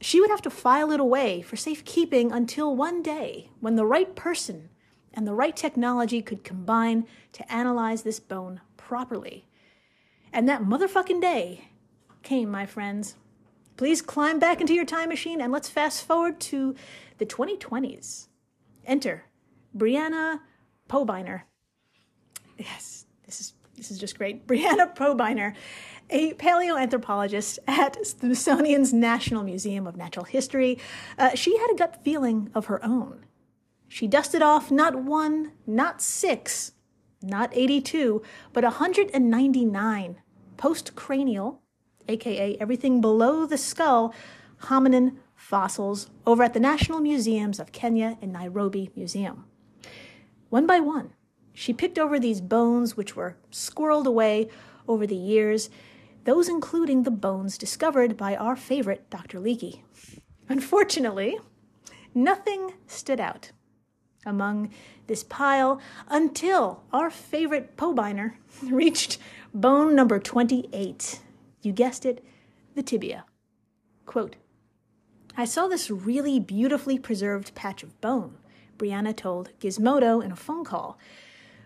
She 0.00 0.20
would 0.20 0.30
have 0.30 0.42
to 0.42 0.50
file 0.50 0.92
it 0.92 1.00
away 1.00 1.42
for 1.42 1.56
safekeeping 1.56 2.30
until 2.30 2.74
one 2.74 3.02
day 3.02 3.50
when 3.60 3.76
the 3.76 3.86
right 3.86 4.14
person 4.14 4.68
and 5.12 5.26
the 5.26 5.34
right 5.34 5.56
technology 5.56 6.22
could 6.22 6.44
combine 6.44 7.06
to 7.32 7.52
analyze 7.52 8.02
this 8.02 8.20
bone 8.20 8.60
properly. 8.76 9.48
And 10.32 10.48
that 10.48 10.62
motherfucking 10.62 11.20
day 11.20 11.70
came, 12.22 12.50
my 12.50 12.66
friends. 12.66 13.16
Please 13.76 14.02
climb 14.02 14.38
back 14.38 14.60
into 14.60 14.74
your 14.74 14.84
time 14.84 15.08
machine 15.08 15.40
and 15.40 15.52
let's 15.52 15.68
fast 15.68 16.04
forward 16.04 16.40
to 16.40 16.74
the 17.18 17.26
2020s. 17.26 18.26
Enter 18.84 19.24
Brianna 19.76 20.40
Pobiner. 20.88 21.42
Yes, 22.56 23.06
this 23.24 23.40
is 23.40 23.52
this 23.76 23.90
is 23.90 23.98
just 23.98 24.18
great. 24.18 24.46
Brianna 24.48 24.94
Pobiner, 24.94 25.54
a 26.10 26.32
paleoanthropologist 26.34 27.58
at 27.66 28.04
Smithsonian's 28.06 28.92
National 28.92 29.42
Museum 29.42 29.86
of 29.86 29.96
Natural 29.96 30.24
History. 30.24 30.78
Uh, 31.18 31.34
she 31.34 31.56
had 31.58 31.70
a 31.70 31.76
gut 31.76 32.02
feeling 32.04 32.50
of 32.54 32.66
her 32.66 32.84
own. 32.84 33.26
She 33.88 34.06
dusted 34.06 34.42
off 34.42 34.70
not 34.70 34.96
one, 34.96 35.52
not 35.66 36.02
six, 36.02 36.72
not 37.22 37.50
82, 37.52 38.22
but 38.52 38.64
199 38.64 40.20
postcranial 40.56 41.58
aka 42.08 42.56
everything 42.58 43.00
below 43.00 43.46
the 43.46 43.58
skull, 43.58 44.14
hominin 44.62 45.16
fossils 45.34 46.10
over 46.26 46.42
at 46.42 46.54
the 46.54 46.60
National 46.60 47.00
Museums 47.00 47.60
of 47.60 47.72
Kenya 47.72 48.18
and 48.20 48.32
Nairobi 48.32 48.90
Museum. 48.96 49.44
One 50.48 50.66
by 50.66 50.80
one, 50.80 51.12
she 51.52 51.72
picked 51.72 51.98
over 51.98 52.18
these 52.18 52.40
bones 52.40 52.96
which 52.96 53.14
were 53.14 53.36
squirreled 53.52 54.06
away 54.06 54.48
over 54.88 55.06
the 55.06 55.14
years, 55.14 55.70
those 56.28 56.46
including 56.46 57.04
the 57.04 57.10
bones 57.10 57.56
discovered 57.56 58.14
by 58.14 58.36
our 58.36 58.54
favorite 58.54 59.08
Dr. 59.08 59.40
Leakey. 59.40 59.80
Unfortunately, 60.46 61.38
nothing 62.14 62.74
stood 62.86 63.18
out 63.18 63.52
among 64.26 64.68
this 65.06 65.24
pile 65.24 65.80
until 66.06 66.82
our 66.92 67.08
favorite 67.08 67.78
Pobiner 67.78 68.34
reached 68.62 69.16
bone 69.54 69.94
number 69.94 70.18
28. 70.18 71.20
You 71.62 71.72
guessed 71.72 72.04
it, 72.04 72.22
the 72.74 72.82
tibia. 72.82 73.24
Quote, 74.04 74.36
I 75.34 75.46
saw 75.46 75.66
this 75.66 75.90
really 75.90 76.38
beautifully 76.38 76.98
preserved 76.98 77.54
patch 77.54 77.82
of 77.82 77.98
bone, 78.02 78.36
Brianna 78.76 79.16
told 79.16 79.58
Gizmodo 79.60 80.22
in 80.22 80.30
a 80.30 80.36
phone 80.36 80.66
call. 80.66 80.98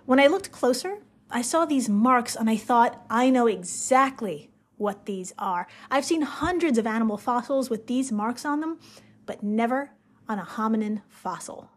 When 0.07 0.21
I 0.21 0.29
looked 0.29 0.53
closer, 0.53 0.99
I 1.33 1.43
saw 1.43 1.65
these 1.65 1.89
marks 1.89 2.37
and 2.37 2.49
I 2.49 2.57
thought, 2.57 3.05
I 3.11 3.29
know 3.29 3.49
exactly 3.49 4.51
what 4.83 5.07
these 5.07 5.33
are. 5.39 5.67
I've 5.91 6.05
seen 6.05 6.23
hundreds 6.23 6.77
of 6.77 6.87
animal 6.87 7.17
fossils 7.17 7.71
with 7.71 7.87
these 7.87 8.13
marks 8.13 8.45
on 8.45 8.61
them, 8.61 8.79
but 9.25 9.43
never 9.43 9.93
on 10.29 10.39
a 10.39 10.45
hominin 10.45 11.03
fossil. 11.09 11.71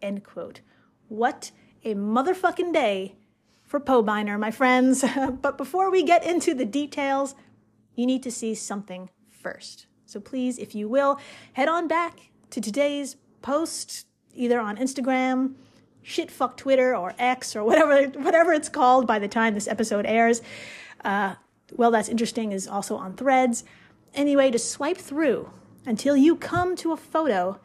End 0.00 0.24
quote. 0.24 0.60
What 1.08 1.50
a 1.84 1.94
motherfucking 1.94 2.72
day 2.72 3.16
for 3.64 3.80
Pobiner, 3.80 4.38
my 4.38 4.50
friends. 4.50 5.04
but 5.42 5.58
before 5.58 5.90
we 5.90 6.02
get 6.02 6.24
into 6.24 6.54
the 6.54 6.64
details, 6.64 7.34
you 7.94 8.06
need 8.06 8.22
to 8.22 8.30
see 8.30 8.54
something 8.54 9.10
first. 9.28 9.86
So 10.06 10.20
please, 10.20 10.58
if 10.58 10.74
you 10.74 10.88
will, 10.88 11.18
head 11.54 11.68
on 11.68 11.88
back 11.88 12.30
to 12.50 12.60
today's 12.60 13.16
post, 13.42 14.06
either 14.34 14.60
on 14.60 14.76
Instagram, 14.76 15.54
shitfuck 16.04 16.56
Twitter, 16.56 16.96
or 16.96 17.14
X, 17.18 17.54
or 17.54 17.64
whatever 17.64 18.06
whatever 18.20 18.52
it's 18.52 18.68
called 18.68 19.06
by 19.06 19.18
the 19.18 19.28
time 19.28 19.54
this 19.54 19.68
episode 19.68 20.06
airs. 20.06 20.42
Uh, 21.04 21.34
well, 21.76 21.90
that's 21.90 22.08
interesting 22.08 22.52
is 22.52 22.66
also 22.66 22.96
on 22.96 23.14
Threads. 23.14 23.64
Anyway, 24.14 24.50
to 24.50 24.58
swipe 24.58 24.98
through 24.98 25.50
until 25.86 26.16
you 26.16 26.36
come 26.36 26.76
to 26.76 26.92
a 26.92 26.96
photo 26.96 27.58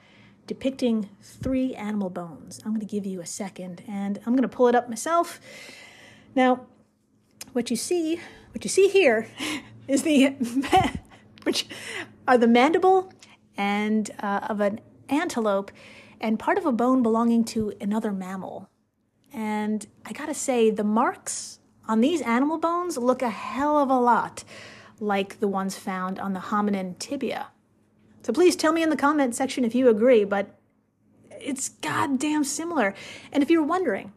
depicting 0.47 1.09
three 1.21 1.73
animal 1.73 2.09
bones. 2.09 2.59
I'm 2.63 2.71
going 2.71 2.81
to 2.81 2.85
give 2.85 3.05
you 3.05 3.19
a 3.21 3.25
second 3.25 3.83
and 3.87 4.19
I'm 4.25 4.33
going 4.35 4.47
to 4.47 4.55
pull 4.55 4.67
it 4.67 4.75
up 4.75 4.89
myself. 4.89 5.39
Now, 6.35 6.65
what 7.53 7.69
you 7.69 7.75
see, 7.75 8.19
what 8.51 8.63
you 8.63 8.69
see 8.69 8.87
here 8.89 9.27
is 9.87 10.03
the 10.03 10.35
which 11.43 11.67
are 12.27 12.37
the 12.37 12.47
mandible 12.47 13.11
and 13.57 14.11
uh, 14.19 14.41
of 14.49 14.59
an 14.59 14.81
antelope 15.09 15.71
and 16.19 16.39
part 16.39 16.57
of 16.57 16.65
a 16.65 16.71
bone 16.71 17.03
belonging 17.03 17.43
to 17.43 17.73
another 17.79 18.11
mammal. 18.11 18.69
And 19.33 19.85
I 20.05 20.13
got 20.13 20.27
to 20.27 20.33
say 20.33 20.69
the 20.69 20.83
marks 20.83 21.59
on 21.87 22.01
these 22.01 22.21
animal 22.21 22.57
bones 22.57 22.97
look 22.97 23.21
a 23.21 23.29
hell 23.29 23.77
of 23.77 23.89
a 23.89 23.99
lot 23.99 24.43
like 24.99 25.39
the 25.39 25.47
ones 25.47 25.77
found 25.77 26.19
on 26.19 26.33
the 26.33 26.39
hominin 26.39 26.97
tibia. 26.99 27.47
So 28.23 28.33
please 28.33 28.55
tell 28.55 28.73
me 28.73 28.81
in 28.81 28.89
the 28.89 28.97
comment 28.97 29.35
section 29.35 29.63
if 29.63 29.75
you 29.75 29.89
agree, 29.89 30.23
but 30.23 30.57
it's 31.29 31.69
goddamn 31.69 32.43
similar. 32.43 32.93
And 33.31 33.43
if 33.43 33.49
you're 33.49 33.63
wondering 33.63 34.13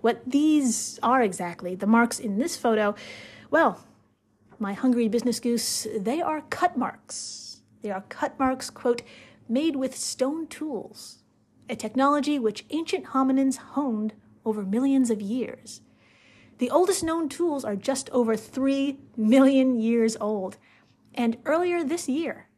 what 0.00 0.22
these 0.26 0.98
are 1.02 1.22
exactly, 1.22 1.74
the 1.74 1.86
marks 1.86 2.18
in 2.18 2.38
this 2.38 2.56
photo, 2.56 2.94
well, 3.50 3.84
my 4.58 4.72
hungry 4.72 5.08
business 5.08 5.38
goose, 5.38 5.86
they 5.96 6.20
are 6.20 6.40
cut 6.42 6.76
marks. 6.76 7.60
They 7.82 7.90
are 7.90 8.04
cut 8.08 8.38
marks, 8.38 8.70
quote, 8.70 9.02
made 9.48 9.76
with 9.76 9.96
stone 9.96 10.46
tools, 10.48 11.22
a 11.68 11.76
technology 11.76 12.38
which 12.38 12.64
ancient 12.70 13.06
hominins 13.06 13.56
honed 13.58 14.14
over 14.44 14.62
millions 14.62 15.10
of 15.10 15.20
years. 15.20 15.82
The 16.58 16.70
oldest 16.70 17.02
known 17.02 17.28
tools 17.28 17.64
are 17.64 17.76
just 17.76 18.08
over 18.10 18.36
3 18.36 18.98
million 19.16 19.78
years 19.78 20.16
old. 20.20 20.56
And 21.14 21.36
earlier 21.44 21.84
this 21.84 22.08
year, 22.08 22.48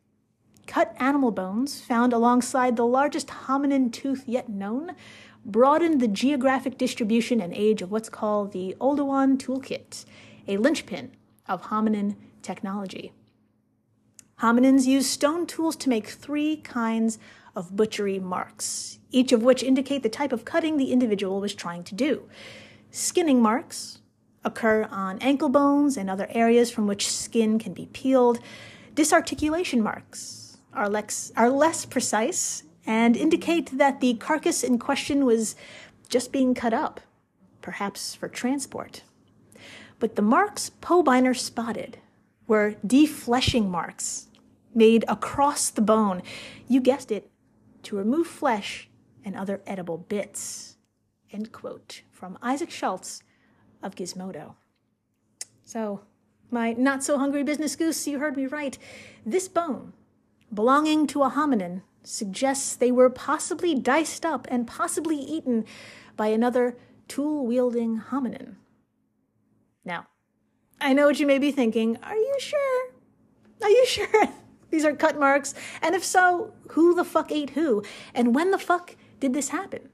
cut 0.66 0.94
animal 0.98 1.30
bones 1.30 1.80
found 1.80 2.12
alongside 2.12 2.76
the 2.76 2.86
largest 2.86 3.28
hominin 3.28 3.92
tooth 3.92 4.24
yet 4.26 4.48
known 4.48 4.92
broadened 5.44 6.00
the 6.00 6.08
geographic 6.08 6.76
distribution 6.76 7.40
and 7.40 7.52
age 7.54 7.82
of 7.82 7.90
what's 7.90 8.08
called 8.08 8.52
the 8.52 8.76
Oldowan 8.80 9.38
Toolkit, 9.38 10.04
a 10.46 10.56
linchpin 10.56 11.12
of 11.48 11.62
hominin 11.62 12.16
technology. 12.42 13.12
Hominins 14.40 14.86
used 14.86 15.08
stone 15.08 15.46
tools 15.46 15.74
to 15.76 15.88
make 15.88 16.06
three 16.06 16.58
kinds 16.58 17.18
of 17.56 17.74
butchery 17.74 18.20
marks, 18.20 19.00
each 19.10 19.32
of 19.32 19.42
which 19.42 19.64
indicate 19.64 20.04
the 20.04 20.08
type 20.08 20.32
of 20.32 20.44
cutting 20.44 20.76
the 20.76 20.92
individual 20.92 21.40
was 21.40 21.54
trying 21.54 21.82
to 21.82 21.94
do. 21.94 22.28
Skinning 22.90 23.42
marks 23.42 23.98
occur 24.44 24.88
on 24.90 25.18
ankle 25.18 25.48
bones 25.48 25.96
and 25.96 26.08
other 26.08 26.26
areas 26.30 26.70
from 26.70 26.86
which 26.86 27.10
skin 27.10 27.58
can 27.58 27.74
be 27.74 27.86
peeled. 27.86 28.40
Disarticulation 28.94 29.82
marks 29.82 30.58
are 30.72 30.88
less, 30.88 31.30
are 31.36 31.50
less 31.50 31.84
precise 31.84 32.62
and 32.86 33.16
indicate 33.16 33.76
that 33.76 34.00
the 34.00 34.14
carcass 34.14 34.64
in 34.64 34.78
question 34.78 35.26
was 35.26 35.54
just 36.08 36.32
being 36.32 36.54
cut 36.54 36.72
up, 36.72 37.00
perhaps 37.60 38.14
for 38.14 38.28
transport. 38.28 39.02
But 39.98 40.16
the 40.16 40.22
marks 40.22 40.70
Pobiner 40.80 41.36
spotted 41.36 41.98
were 42.46 42.76
defleshing 42.86 43.68
marks 43.68 44.28
made 44.74 45.04
across 45.06 45.68
the 45.68 45.82
bone. 45.82 46.22
You 46.66 46.80
guessed 46.80 47.12
it, 47.12 47.30
to 47.82 47.96
remove 47.96 48.26
flesh 48.26 48.88
and 49.24 49.36
other 49.36 49.60
edible 49.66 49.98
bits. 49.98 50.77
End 51.32 51.52
quote 51.52 52.02
from 52.10 52.38
Isaac 52.42 52.70
Schultz 52.70 53.22
of 53.82 53.94
Gizmodo. 53.94 54.54
So, 55.62 56.00
my 56.50 56.72
not 56.72 57.04
so 57.04 57.18
hungry 57.18 57.42
business 57.42 57.76
goose, 57.76 58.06
you 58.06 58.18
heard 58.18 58.36
me 58.36 58.46
right. 58.46 58.78
This 59.26 59.48
bone, 59.48 59.92
belonging 60.52 61.06
to 61.08 61.22
a 61.22 61.30
hominin, 61.30 61.82
suggests 62.02 62.74
they 62.74 62.90
were 62.90 63.10
possibly 63.10 63.74
diced 63.74 64.24
up 64.24 64.46
and 64.50 64.66
possibly 64.66 65.16
eaten 65.16 65.64
by 66.16 66.28
another 66.28 66.78
tool 67.06 67.46
wielding 67.46 68.00
hominin. 68.10 68.56
Now, 69.84 70.06
I 70.80 70.94
know 70.94 71.06
what 71.06 71.20
you 71.20 71.26
may 71.26 71.38
be 71.38 71.50
thinking. 71.50 71.98
Are 72.02 72.16
you 72.16 72.36
sure? 72.38 72.92
Are 73.62 73.70
you 73.70 73.86
sure 73.86 74.28
these 74.70 74.84
are 74.84 74.94
cut 74.94 75.18
marks? 75.18 75.54
And 75.82 75.94
if 75.94 76.04
so, 76.04 76.54
who 76.70 76.94
the 76.94 77.04
fuck 77.04 77.30
ate 77.30 77.50
who? 77.50 77.82
And 78.14 78.34
when 78.34 78.50
the 78.50 78.58
fuck 78.58 78.96
did 79.20 79.34
this 79.34 79.50
happen? 79.50 79.90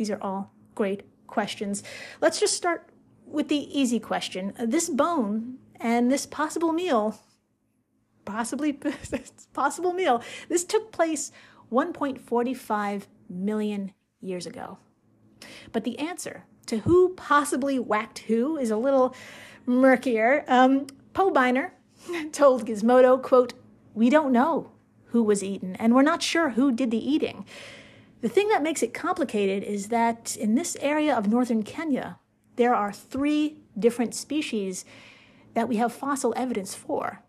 These 0.00 0.10
are 0.10 0.22
all 0.22 0.50
great 0.74 1.02
questions. 1.26 1.82
Let's 2.22 2.40
just 2.40 2.54
start 2.54 2.88
with 3.26 3.48
the 3.48 3.78
easy 3.78 4.00
question. 4.00 4.54
This 4.58 4.88
bone 4.88 5.58
and 5.78 6.10
this 6.10 6.24
possible 6.24 6.72
meal, 6.72 7.20
possibly 8.24 8.72
possible 9.52 9.92
meal, 9.92 10.22
this 10.48 10.64
took 10.64 10.90
place 10.90 11.32
1.45 11.70 13.02
million 13.28 13.92
years 14.22 14.46
ago. 14.46 14.78
But 15.70 15.84
the 15.84 15.98
answer 15.98 16.44
to 16.68 16.78
who 16.78 17.10
possibly 17.10 17.78
whacked 17.78 18.20
who 18.20 18.56
is 18.56 18.70
a 18.70 18.78
little 18.78 19.14
murkier. 19.66 20.46
Um, 20.48 20.86
Pobiner 21.12 21.72
told 22.32 22.66
Gizmodo, 22.66 23.22
quote, 23.22 23.52
we 23.92 24.08
don't 24.08 24.32
know 24.32 24.70
who 25.08 25.22
was 25.22 25.44
eaten, 25.44 25.76
and 25.76 25.94
we're 25.94 26.00
not 26.00 26.22
sure 26.22 26.50
who 26.50 26.72
did 26.72 26.90
the 26.90 26.96
eating. 26.96 27.44
The 28.20 28.28
thing 28.28 28.48
that 28.48 28.62
makes 28.62 28.82
it 28.82 28.92
complicated 28.92 29.62
is 29.62 29.88
that 29.88 30.36
in 30.36 30.54
this 30.54 30.76
area 30.80 31.16
of 31.16 31.28
northern 31.28 31.62
Kenya, 31.62 32.18
there 32.56 32.74
are 32.74 32.92
three 32.92 33.58
different 33.78 34.14
species 34.14 34.84
that 35.54 35.68
we 35.68 35.76
have 35.76 35.92
fossil 35.92 36.34
evidence 36.36 36.74
for. 36.74 37.22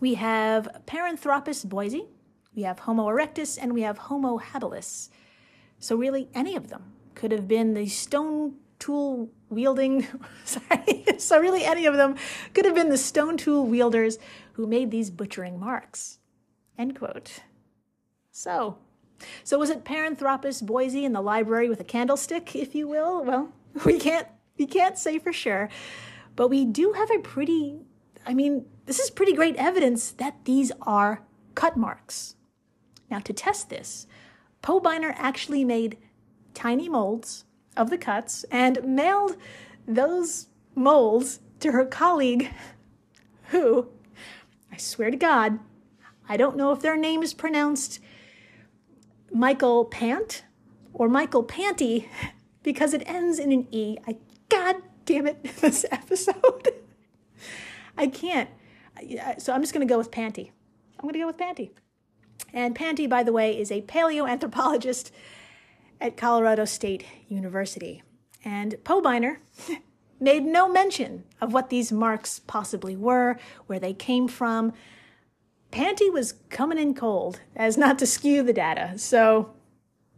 We 0.00 0.14
have 0.14 0.68
Paranthropus 0.86 1.64
boisei, 1.64 2.06
we 2.54 2.62
have 2.62 2.80
Homo 2.80 3.06
erectus, 3.06 3.58
and 3.60 3.72
we 3.72 3.82
have 3.82 3.98
Homo 3.98 4.38
habilis. 4.38 5.10
So, 5.78 5.94
really, 5.96 6.28
any 6.34 6.56
of 6.56 6.68
them 6.68 6.92
could 7.14 7.30
have 7.30 7.46
been 7.46 7.74
the 7.74 7.86
stone 7.86 8.56
tool 8.78 9.30
wielding, 9.48 10.06
sorry, 10.44 11.04
so 11.18 11.38
really 11.38 11.64
any 11.64 11.86
of 11.86 11.96
them 11.96 12.16
could 12.54 12.64
have 12.64 12.74
been 12.74 12.88
the 12.88 12.98
stone 12.98 13.36
tool 13.36 13.66
wielders 13.66 14.18
who 14.54 14.66
made 14.66 14.90
these 14.90 15.10
butchering 15.10 15.60
marks. 15.60 16.18
End 16.76 16.98
quote. 16.98 17.40
So, 18.32 18.78
so 19.44 19.58
was 19.58 19.70
it 19.70 19.84
Paranthropus 19.84 20.62
boisei 20.62 21.04
in 21.04 21.12
the 21.12 21.20
library 21.20 21.68
with 21.68 21.80
a 21.80 21.84
candlestick, 21.84 22.54
if 22.54 22.74
you 22.74 22.88
will? 22.88 23.24
Well, 23.24 23.52
we 23.84 23.98
can't 23.98 24.26
we 24.58 24.66
can't 24.66 24.98
say 24.98 25.18
for 25.18 25.32
sure, 25.32 25.68
but 26.36 26.48
we 26.48 26.64
do 26.64 26.92
have 26.92 27.10
a 27.10 27.18
pretty 27.18 27.80
I 28.26 28.34
mean, 28.34 28.66
this 28.86 28.98
is 28.98 29.10
pretty 29.10 29.32
great 29.32 29.56
evidence 29.56 30.10
that 30.12 30.44
these 30.44 30.72
are 30.82 31.22
cut 31.54 31.76
marks. 31.76 32.36
Now, 33.10 33.18
to 33.20 33.32
test 33.32 33.70
this, 33.70 34.06
Pobiner 34.62 35.14
actually 35.16 35.64
made 35.64 35.96
tiny 36.54 36.88
molds 36.88 37.44
of 37.76 37.90
the 37.90 37.98
cuts 37.98 38.44
and 38.50 38.82
mailed 38.84 39.36
those 39.86 40.48
molds 40.74 41.40
to 41.60 41.72
her 41.72 41.84
colleague, 41.84 42.50
who, 43.48 43.88
I 44.70 44.76
swear 44.76 45.10
to 45.10 45.16
God, 45.16 45.58
I 46.28 46.36
don't 46.36 46.56
know 46.56 46.72
if 46.72 46.80
their 46.80 46.96
name 46.96 47.22
is 47.22 47.34
pronounced 47.34 48.00
Michael 49.32 49.84
Pant 49.84 50.44
or 50.92 51.08
Michael 51.08 51.44
Panty 51.44 52.08
because 52.62 52.94
it 52.94 53.02
ends 53.06 53.38
in 53.38 53.52
an 53.52 53.66
E. 53.70 53.96
I, 54.06 54.16
God 54.48 54.76
damn 55.04 55.26
it, 55.26 55.42
this 55.60 55.84
episode. 55.90 56.68
I 57.96 58.06
can't. 58.06 58.50
So 59.38 59.52
I'm 59.52 59.62
just 59.62 59.72
going 59.72 59.86
to 59.86 59.92
go 59.92 59.98
with 59.98 60.10
Panty. 60.10 60.50
I'm 60.98 61.02
going 61.02 61.14
to 61.14 61.20
go 61.20 61.26
with 61.26 61.38
Panty. 61.38 61.70
And 62.52 62.74
Panty, 62.76 63.08
by 63.08 63.22
the 63.22 63.32
way, 63.32 63.58
is 63.58 63.70
a 63.70 63.82
paleoanthropologist 63.82 65.10
at 66.00 66.16
Colorado 66.16 66.64
State 66.64 67.04
University. 67.28 68.02
And 68.44 68.76
Pobiner 68.84 69.36
made 70.18 70.44
no 70.44 70.68
mention 70.68 71.24
of 71.40 71.52
what 71.52 71.70
these 71.70 71.90
marks 71.90 72.38
possibly 72.38 72.96
were, 72.96 73.38
where 73.66 73.78
they 73.78 73.94
came 73.94 74.28
from. 74.28 74.72
Panty 75.70 76.12
was 76.12 76.34
coming 76.48 76.78
in 76.78 76.94
cold, 76.94 77.40
as 77.54 77.76
not 77.76 77.98
to 78.00 78.06
skew 78.06 78.42
the 78.42 78.52
data. 78.52 78.98
So 78.98 79.52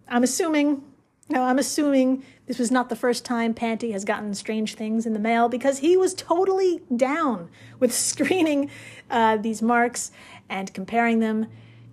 I'm 0.09 0.23
assuming, 0.23 0.83
no, 1.29 1.43
I'm 1.43 1.59
assuming 1.59 2.25
this 2.47 2.59
was 2.59 2.71
not 2.71 2.89
the 2.89 2.97
first 2.97 3.25
time 3.25 3.55
Panty 3.55 3.93
has 3.93 4.05
gotten 4.05 4.35
strange 4.35 4.75
things 4.75 5.07
in 5.07 5.13
the 5.13 5.19
mail 5.19 5.49
because 5.49 5.79
he 5.79 5.97
was 5.97 6.15
totally 6.15 6.81
down 6.95 7.51
with 7.79 7.93
screening 7.95 8.71
uh, 9.11 9.37
these 9.37 9.63
marks 9.63 10.11
and 10.49 10.73
comparing 10.73 11.21
them 11.21 11.47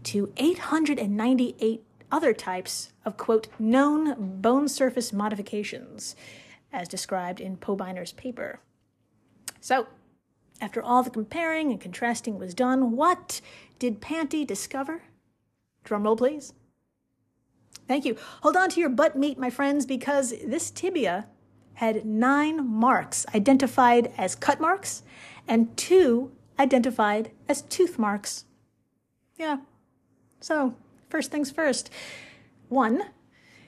to 0.03 0.31
898 0.37 1.83
other 2.11 2.33
types 2.33 2.93
of, 3.05 3.17
quote, 3.17 3.47
known 3.59 4.41
bone 4.41 4.67
surface 4.67 5.13
modifications, 5.13 6.15
as 6.71 6.87
described 6.87 7.39
in 7.39 7.57
Pobiner's 7.57 8.13
paper. 8.13 8.59
So, 9.59 9.87
after 10.61 10.81
all 10.81 11.03
the 11.03 11.09
comparing 11.09 11.71
and 11.71 11.79
contrasting 11.79 12.37
was 12.37 12.53
done, 12.53 12.91
what 12.95 13.41
did 13.77 14.01
Panty 14.01 14.45
discover? 14.45 15.03
Drumroll, 15.85 16.17
please. 16.17 16.53
Thank 17.87 18.05
you. 18.05 18.17
Hold 18.41 18.55
on 18.55 18.69
to 18.69 18.79
your 18.79 18.89
butt 18.89 19.15
meat, 19.15 19.37
my 19.39 19.49
friends, 19.49 19.85
because 19.85 20.33
this 20.45 20.69
tibia 20.69 21.27
had 21.75 22.05
nine 22.05 22.67
marks 22.67 23.25
identified 23.33 24.11
as 24.17 24.35
cut 24.35 24.59
marks 24.59 25.01
and 25.47 25.75
two 25.77 26.31
identified 26.59 27.31
as 27.47 27.61
tooth 27.63 27.97
marks. 27.97 28.45
Yeah. 29.37 29.59
So, 30.41 30.75
First 31.09 31.31
things 31.31 31.49
first. 31.49 31.89
One, 32.69 33.01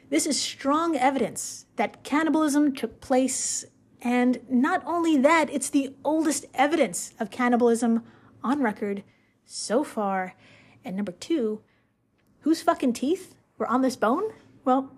this 0.10 0.28
is 0.28 0.40
strong 0.40 0.96
evidence 0.96 1.66
that 1.76 2.04
cannibalism 2.04 2.74
took 2.76 3.02
place, 3.02 3.66
and 4.02 4.40
not 4.50 4.82
only 4.86 5.18
that, 5.18 5.50
it's 5.52 5.70
the 5.70 5.94
oldest 6.04 6.46
evidence 6.54 7.14
of 7.20 7.30
cannibalism 7.30 8.04
on 8.44 8.62
record 8.62 9.04
so 9.46 9.84
far. 9.84 10.34
And 10.84 10.96
number 10.96 11.12
two, 11.12 11.62
whose 12.40 12.64
fucking 12.64 12.94
teeth 12.94 13.36
were 13.58 13.68
on 13.68 13.82
this 13.82 13.96
bone? 13.96 14.34
Well, 14.66 14.92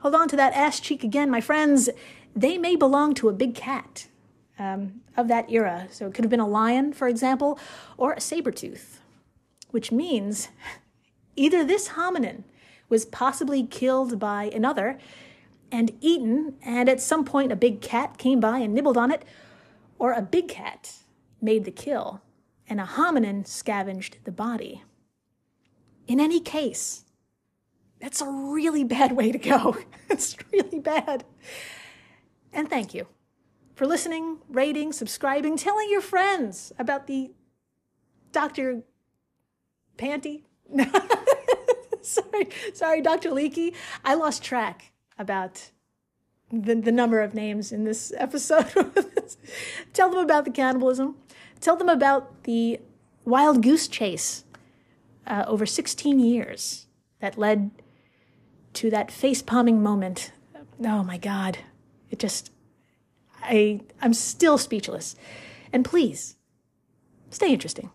hold 0.00 0.14
on 0.14 0.28
to 0.28 0.36
that 0.36 0.54
ass 0.54 0.80
cheek 0.80 1.04
again, 1.04 1.30
my 1.30 1.40
friends. 1.40 1.90
They 2.34 2.56
may 2.56 2.76
belong 2.76 3.14
to 3.14 3.28
a 3.28 3.34
big 3.34 3.54
cat 3.54 4.08
um, 4.58 5.02
of 5.16 5.28
that 5.28 5.50
era. 5.50 5.88
So 5.90 6.06
it 6.06 6.14
could 6.14 6.24
have 6.24 6.30
been 6.30 6.40
a 6.40 6.48
lion, 6.48 6.94
for 6.94 7.08
example, 7.08 7.58
or 7.98 8.14
a 8.14 8.20
saber 8.20 8.50
tooth, 8.50 9.00
which 9.70 9.92
means 9.92 10.48
either 11.36 11.62
this 11.62 11.90
hominin 11.90 12.44
was 12.88 13.04
possibly 13.04 13.64
killed 13.64 14.18
by 14.18 14.44
another 14.44 14.98
and 15.72 15.92
eaten, 16.00 16.54
and 16.62 16.88
at 16.88 17.00
some 17.00 17.24
point 17.24 17.52
a 17.52 17.56
big 17.56 17.80
cat 17.80 18.18
came 18.18 18.40
by 18.40 18.58
and 18.58 18.74
nibbled 18.74 18.96
on 18.96 19.10
it, 19.10 19.24
or 19.98 20.12
a 20.12 20.22
big 20.22 20.48
cat 20.48 20.92
made 21.40 21.64
the 21.64 21.70
kill 21.70 22.22
and 22.68 22.80
a 22.80 22.84
hominin 22.84 23.46
scavenged 23.46 24.18
the 24.24 24.32
body. 24.32 24.82
In 26.06 26.20
any 26.20 26.40
case, 26.40 27.04
that's 28.00 28.20
a 28.20 28.30
really 28.30 28.84
bad 28.84 29.12
way 29.12 29.32
to 29.32 29.38
go. 29.38 29.76
it's 30.10 30.36
really 30.52 30.80
bad. 30.80 31.24
And 32.52 32.68
thank 32.68 32.94
you 32.94 33.06
for 33.74 33.86
listening, 33.86 34.38
rating, 34.48 34.92
subscribing, 34.92 35.56
telling 35.56 35.90
your 35.90 36.00
friends 36.00 36.72
about 36.78 37.06
the 37.06 37.32
Dr. 38.32 38.82
Panty. 39.98 40.42
sorry, 42.02 42.48
sorry, 42.74 43.00
Dr. 43.00 43.30
Leakey. 43.30 43.74
I 44.04 44.14
lost 44.14 44.42
track 44.42 44.92
about 45.18 45.70
the, 46.50 46.74
the 46.74 46.92
number 46.92 47.20
of 47.20 47.34
names 47.34 47.72
in 47.72 47.84
this 47.84 48.12
episode. 48.16 48.66
Tell 49.92 50.10
them 50.10 50.20
about 50.20 50.44
the 50.44 50.50
cannibalism. 50.50 51.16
Tell 51.60 51.76
them 51.76 51.88
about 51.88 52.44
the 52.44 52.80
wild 53.24 53.62
goose 53.62 53.88
chase 53.88 54.44
uh, 55.26 55.44
over 55.46 55.66
16 55.66 56.18
years 56.18 56.86
that 57.20 57.38
led 57.38 57.70
to 58.74 58.90
that 58.90 59.10
face 59.10 59.42
palming 59.42 59.82
moment. 59.82 60.32
Oh 60.84 61.02
my 61.02 61.18
God. 61.18 61.58
It 62.10 62.18
just, 62.18 62.52
I, 63.42 63.80
I'm 64.00 64.14
still 64.14 64.58
speechless. 64.58 65.16
And 65.72 65.84
please, 65.84 66.36
stay 67.30 67.52
interesting. 67.52 67.90